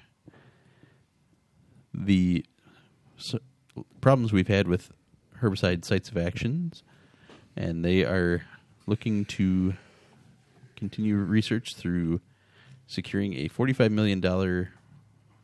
[1.94, 2.46] the
[4.02, 4.92] problems we've had with
[5.42, 6.84] herbicide sites of actions,
[7.56, 8.44] and they are
[8.88, 9.74] looking to
[10.80, 12.22] continue research through
[12.88, 14.68] securing a $45 million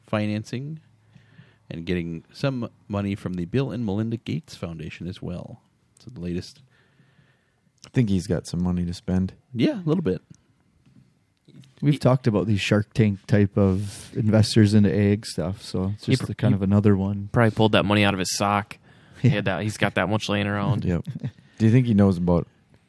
[0.08, 0.80] financing
[1.70, 5.62] and getting some money from the Bill and Melinda Gates Foundation as well.
[6.00, 6.62] So the latest,
[7.86, 9.34] I think he's got some money to spend.
[9.54, 10.22] yeah, a little bit.
[11.82, 16.26] We've talked about these Shark Tank type of investors into ag stuff, so it's just
[16.26, 17.30] pr- a kind of another one.
[17.34, 18.78] Probably pulled that money out of his sock.
[19.22, 19.62] He had that.
[19.62, 20.86] He's got that much laying around.
[20.86, 21.04] Yep.
[21.58, 22.48] Do you think he knows about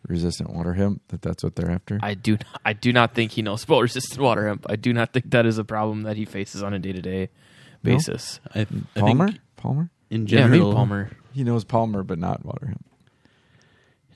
[0.09, 1.03] resistant water hemp?
[1.09, 1.99] That that's what they're after.
[2.03, 2.33] I do.
[2.33, 4.67] not, I do not think he knows about resistant water hemp.
[4.69, 7.03] I do not think that is a problem that he faces on a day to
[7.03, 7.29] day
[7.83, 7.93] No?
[7.95, 8.41] basis.
[8.55, 8.67] I, I
[9.01, 9.29] Palmer.
[9.29, 9.91] think Palmer.
[10.11, 11.11] in Yeah, general, maybe Palmer.
[11.33, 12.85] He knows Palmer, but not water hemp.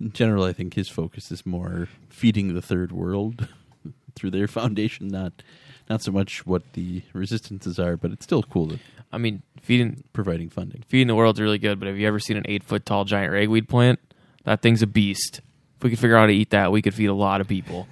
[0.00, 3.48] in general, I think his focus is more feeding the third world
[4.14, 5.42] through their foundation, not
[5.88, 8.78] not so much what the resistances are, but it's still cool to
[9.12, 10.84] I mean, feeding providing funding.
[10.86, 13.32] feeding the world's really good, but have you ever seen an eight foot tall giant
[13.32, 13.98] ragweed plant?
[14.44, 15.40] That thing's a beast.
[15.80, 17.48] If we could figure out how to eat that, we could feed a lot of
[17.48, 17.88] people.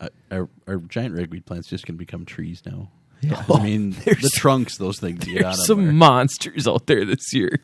[0.00, 2.90] Uh, our, our giant ragweed plants just can become trees now.
[3.20, 3.44] Yeah.
[3.48, 7.32] I mean, the trunks those things get on There's some are- monsters out there this
[7.32, 7.60] year.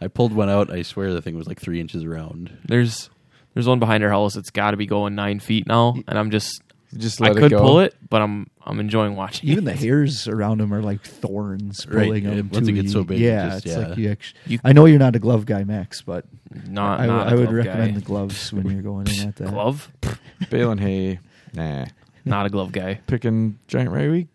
[0.00, 0.70] I pulled one out.
[0.70, 2.56] I swear the thing was like three inches around.
[2.64, 3.10] There's
[3.54, 6.30] there's one behind our house that's got to be going nine feet now, and I'm
[6.30, 6.62] just
[6.96, 7.60] Just I let could it go.
[7.60, 9.48] pull it, but I'm I'm enjoying watching.
[9.48, 9.72] Even it.
[9.72, 12.50] the hairs around him are like thorns Right, pulling yeah, them.
[12.52, 13.04] once it to gets so you.
[13.06, 13.88] big, it yeah, just- it's yeah.
[13.88, 14.40] like you actually.
[14.46, 16.26] You- I know you're not a glove guy, Max, but
[16.66, 17.98] not, I, not a I would glove recommend guy.
[18.00, 19.48] the gloves when you're going in at that.
[19.48, 19.90] glove.
[20.50, 21.18] Balin hay.
[21.54, 21.86] Nah.
[22.26, 23.00] Not a glove guy.
[23.06, 24.28] Picking giant ragweed.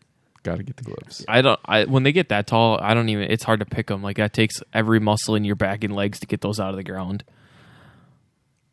[0.44, 1.24] Got to get the gloves.
[1.28, 1.60] I don't.
[1.66, 3.30] I when they get that tall, I don't even.
[3.30, 4.02] It's hard to pick them.
[4.02, 6.76] Like that takes every muscle in your back and legs to get those out of
[6.78, 7.24] the ground.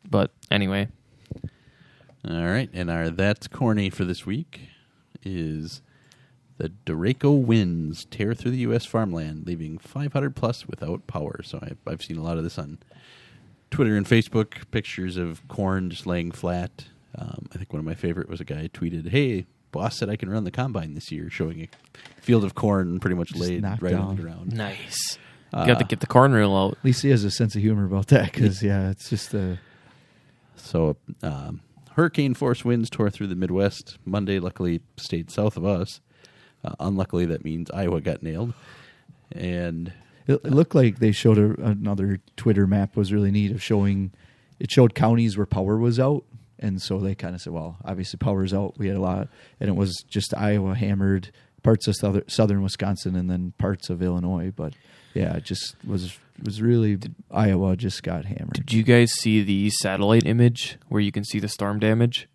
[0.09, 0.87] But anyway,
[2.27, 4.69] All right, and our that's corny for this week
[5.23, 5.81] is
[6.57, 8.85] the Derecho winds tear through the U.S.
[8.85, 11.41] farmland, leaving 500 plus without power.
[11.43, 12.79] So I've, I've seen a lot of this on
[13.69, 14.69] Twitter and Facebook.
[14.71, 16.85] Pictures of corn just laying flat.
[17.17, 20.15] Um, I think one of my favorite was a guy tweeted, "Hey, boss said I
[20.15, 23.61] can run the combine this year," showing a field of corn pretty much Just laid
[23.61, 24.51] knocked right on the ground.
[24.53, 25.19] nice.
[25.53, 26.71] Uh, you got to get the corn reel out.
[26.79, 29.59] At least he has a sense of humor about that because yeah, it's just a
[30.55, 31.61] So, um,
[31.95, 33.97] hurricane force winds tore through the Midwest.
[34.05, 35.99] Monday, luckily, stayed south of us.
[36.63, 38.53] Uh, unluckily, that means Iowa got nailed.
[39.31, 39.91] And
[40.27, 44.11] It, it looked like they showed a, another Twitter map was really neat of showing.
[44.59, 46.23] It showed counties where power was out,
[46.59, 49.27] and so they kind of said, "Well, obviously power's out." We had a lot,
[49.59, 51.31] and it was just Iowa hammered,
[51.63, 54.51] parts of southern, southern Wisconsin, and then parts of Illinois.
[54.55, 54.73] But
[55.15, 56.99] yeah, it just was was really
[57.31, 58.53] Iowa just got hammered.
[58.53, 62.27] Did you guys see the satellite image where you can see the storm damage?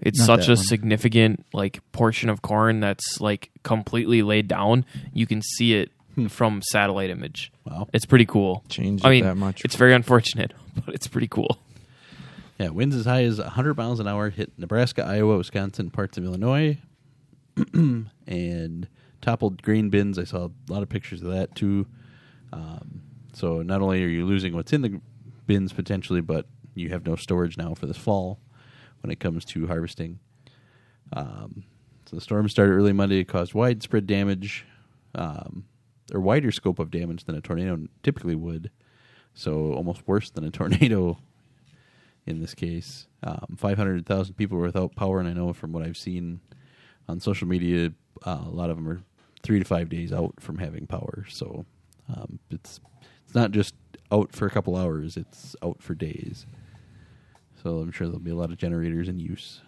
[0.00, 0.56] It's Not such a one.
[0.56, 4.84] significant like portion of corn that's like completely laid down.
[5.12, 6.26] You can see it hmm.
[6.26, 7.52] from satellite image.
[7.64, 8.64] wow, It's pretty cool.
[8.68, 9.64] Changed I mean, that much.
[9.64, 10.52] it's very unfortunate,
[10.84, 11.58] but it's pretty cool.
[12.58, 16.24] yeah, winds as high as 100 miles an hour hit Nebraska, Iowa, Wisconsin, parts of
[16.24, 16.78] Illinois,
[17.72, 18.88] and
[19.22, 20.18] toppled grain bins.
[20.18, 21.86] I saw a lot of pictures of that too.
[22.54, 23.02] Um,
[23.32, 25.00] so not only are you losing what's in the
[25.46, 28.38] bins potentially, but you have no storage now for this fall
[29.02, 30.20] when it comes to harvesting.
[31.12, 31.64] Um,
[32.06, 33.18] so the storm started early Monday.
[33.18, 34.64] It caused widespread damage,
[35.14, 35.64] um,
[36.12, 38.70] or wider scope of damage than a tornado typically would.
[39.34, 41.18] So almost worse than a tornado
[42.26, 43.08] in this case.
[43.22, 46.40] Um, 500,000 people were without power, and I know from what I've seen
[47.08, 47.92] on social media,
[48.24, 49.02] uh, a lot of them are
[49.42, 51.26] three to five days out from having power.
[51.28, 51.66] So
[52.08, 52.80] um, it's
[53.26, 53.74] it's not just
[54.12, 56.46] out for a couple hours; it's out for days.
[57.62, 59.60] So I'm sure there'll be a lot of generators in use.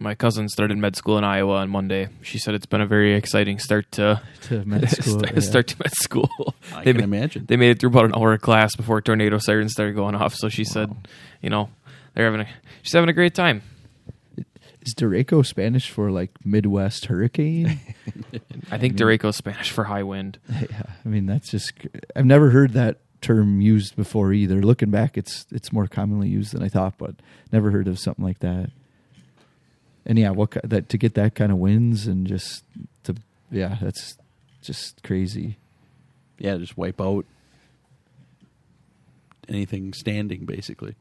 [0.00, 2.08] My cousin started med school in Iowa on Monday.
[2.22, 5.18] She said it's been a very exciting start to To med school.
[5.18, 5.40] start, yeah.
[5.40, 6.54] start to med school.
[6.74, 7.46] I They can ma- imagine.
[7.46, 10.34] They made it through about an hour of class before tornado sirens started going off.
[10.36, 10.94] So she said,
[11.42, 11.70] you know,
[12.14, 12.48] they're having a
[12.82, 13.62] she's having a great time.
[14.88, 17.78] Is Derecho Spanish for like Midwest hurricane?
[18.70, 20.38] I think Derecho's Spanish for high wind.
[20.48, 21.74] yeah, I mean that's just.
[22.16, 24.62] I've never heard that term used before either.
[24.62, 27.16] Looking back, it's it's more commonly used than I thought, but
[27.52, 28.70] never heard of something like that.
[30.06, 32.64] And yeah, what that to get that kind of wins and just
[33.04, 33.16] to
[33.50, 34.16] yeah, that's
[34.62, 35.58] just crazy.
[36.38, 37.26] yeah, just wipe out
[39.50, 40.94] anything standing, basically.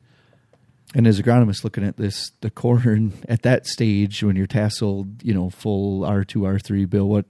[0.96, 5.34] And as agronomists looking at this, the corn at that stage when you're tasseled, you
[5.34, 7.26] know, full R two R three bill, what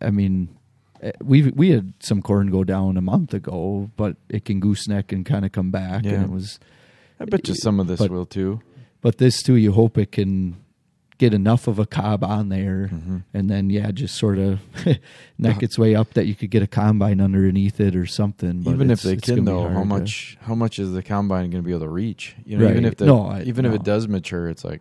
[0.00, 0.48] I- mean,
[1.02, 5.10] eh, we we had some corn go down a month ago, but it can gooseneck
[5.12, 6.12] and kind of come back, Yeah.
[6.14, 6.58] and it was.
[7.20, 8.60] I bet you some of this But- will too.
[9.00, 10.56] But this too, you hope it can
[11.18, 13.24] get enough of a cob on there, Mhm.
[13.34, 14.60] and then yeah, just sort of
[15.38, 18.62] neck its way up that you could get a combine underneath it or something.
[18.62, 21.50] But even if they can, though, how hard to- much how much is the combine
[21.50, 22.36] going to be able to reach?
[22.46, 24.80] You know, even if the No, I- even if it does mature, it's like,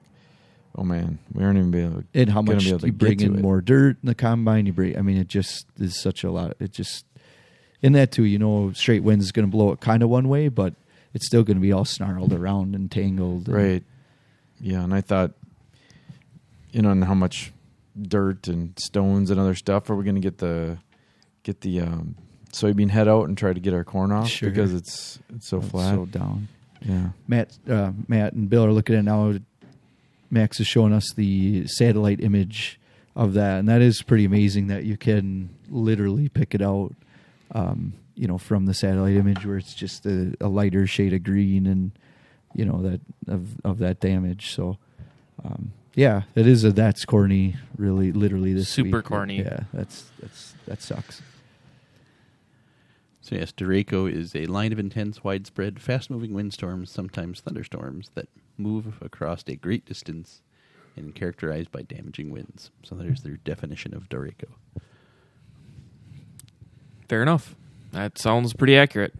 [0.76, 2.02] oh man, we aren't even be able.
[2.02, 4.66] To, and how much be able to you bring in more dirt in the combine.
[4.68, 6.56] You bring, I mean, it just is such a lot.
[6.60, 7.06] It just
[7.82, 10.30] in that too, you know, straight winds is going to blow it kind of one
[10.30, 10.76] way, but
[11.16, 13.48] it's still going to be all snarled around and tangled.
[13.48, 13.84] and- Right.
[14.62, 15.34] Yeah, and I thought,
[16.72, 17.52] you know, and how much
[18.00, 20.78] dirt and stones and other stuff are we going to get the
[21.44, 22.16] get the um,
[22.52, 24.50] soybean head out and try to get our corn off Sure.
[24.50, 25.96] because it's it's so It's flat.
[25.96, 26.48] so down.
[26.82, 27.10] yeah.
[27.28, 29.34] Matt, uh, Matt and Bill are looking at it now.
[30.30, 32.80] Max is showing us the satellite image
[33.16, 36.94] of that, and that is pretty amazing that you can literally pick it out,
[37.56, 41.24] um, you know, from the satellite image where it's just a, a lighter shade of
[41.24, 41.92] green and
[42.54, 44.52] you know that of of that damage.
[44.54, 44.78] So,
[45.46, 47.56] um, yeah, it is a that's corny.
[47.76, 49.06] Really, literally this Super week.
[49.06, 49.40] corny.
[49.40, 51.24] Yeah, that's that's that sucks.
[53.22, 59.02] So yes, Derecho is a line of intense, widespread, fast-moving windstorms, sometimes thunderstorms, that move
[59.02, 60.44] across a great distance
[60.96, 62.70] and characterized by damaging winds.
[62.84, 64.50] So there's their definition of Derecho.
[67.10, 67.56] Fair enough.
[67.92, 69.16] That sounds pretty accurate.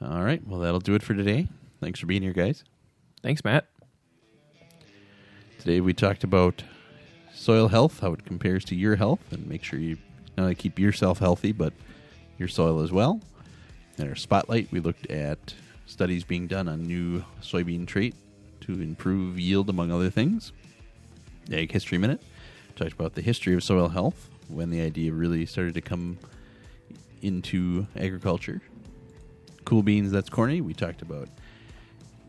[0.00, 1.48] All right, well that'll do it for today.
[1.80, 2.62] Thanks for being here, guys.
[3.22, 3.66] Thanks, Matt.
[5.66, 6.62] Today we talked about
[7.34, 9.98] soil health, how it compares to your health, and make sure you
[10.36, 11.72] not only keep yourself healthy, but
[12.38, 13.20] your soil as well.
[13.98, 15.54] In our spotlight, we looked at
[15.84, 18.14] studies being done on new soybean trait
[18.60, 20.52] to improve yield, among other things.
[21.50, 22.22] Ag History Minute
[22.76, 26.16] talked about the history of soil health, when the idea really started to come
[27.22, 28.62] into agriculture.
[29.64, 30.60] Cool beans, that's corny.
[30.60, 31.28] We talked about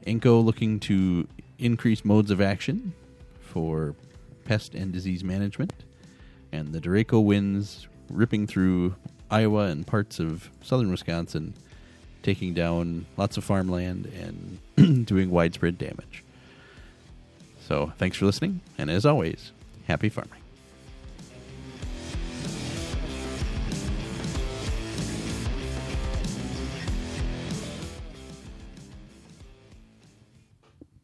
[0.08, 1.28] Enko looking to
[1.60, 2.94] increase modes of action
[3.58, 3.96] for
[4.46, 5.74] pest and disease management,
[6.52, 8.96] and the Derecho winds ripping through
[9.32, 11.56] Iowa and parts of southern Wisconsin,
[12.22, 14.06] taking down lots of farmland
[14.76, 16.24] and doing widespread damage.
[17.68, 19.52] So, thanks for listening, and as always,
[19.88, 20.47] happy farming.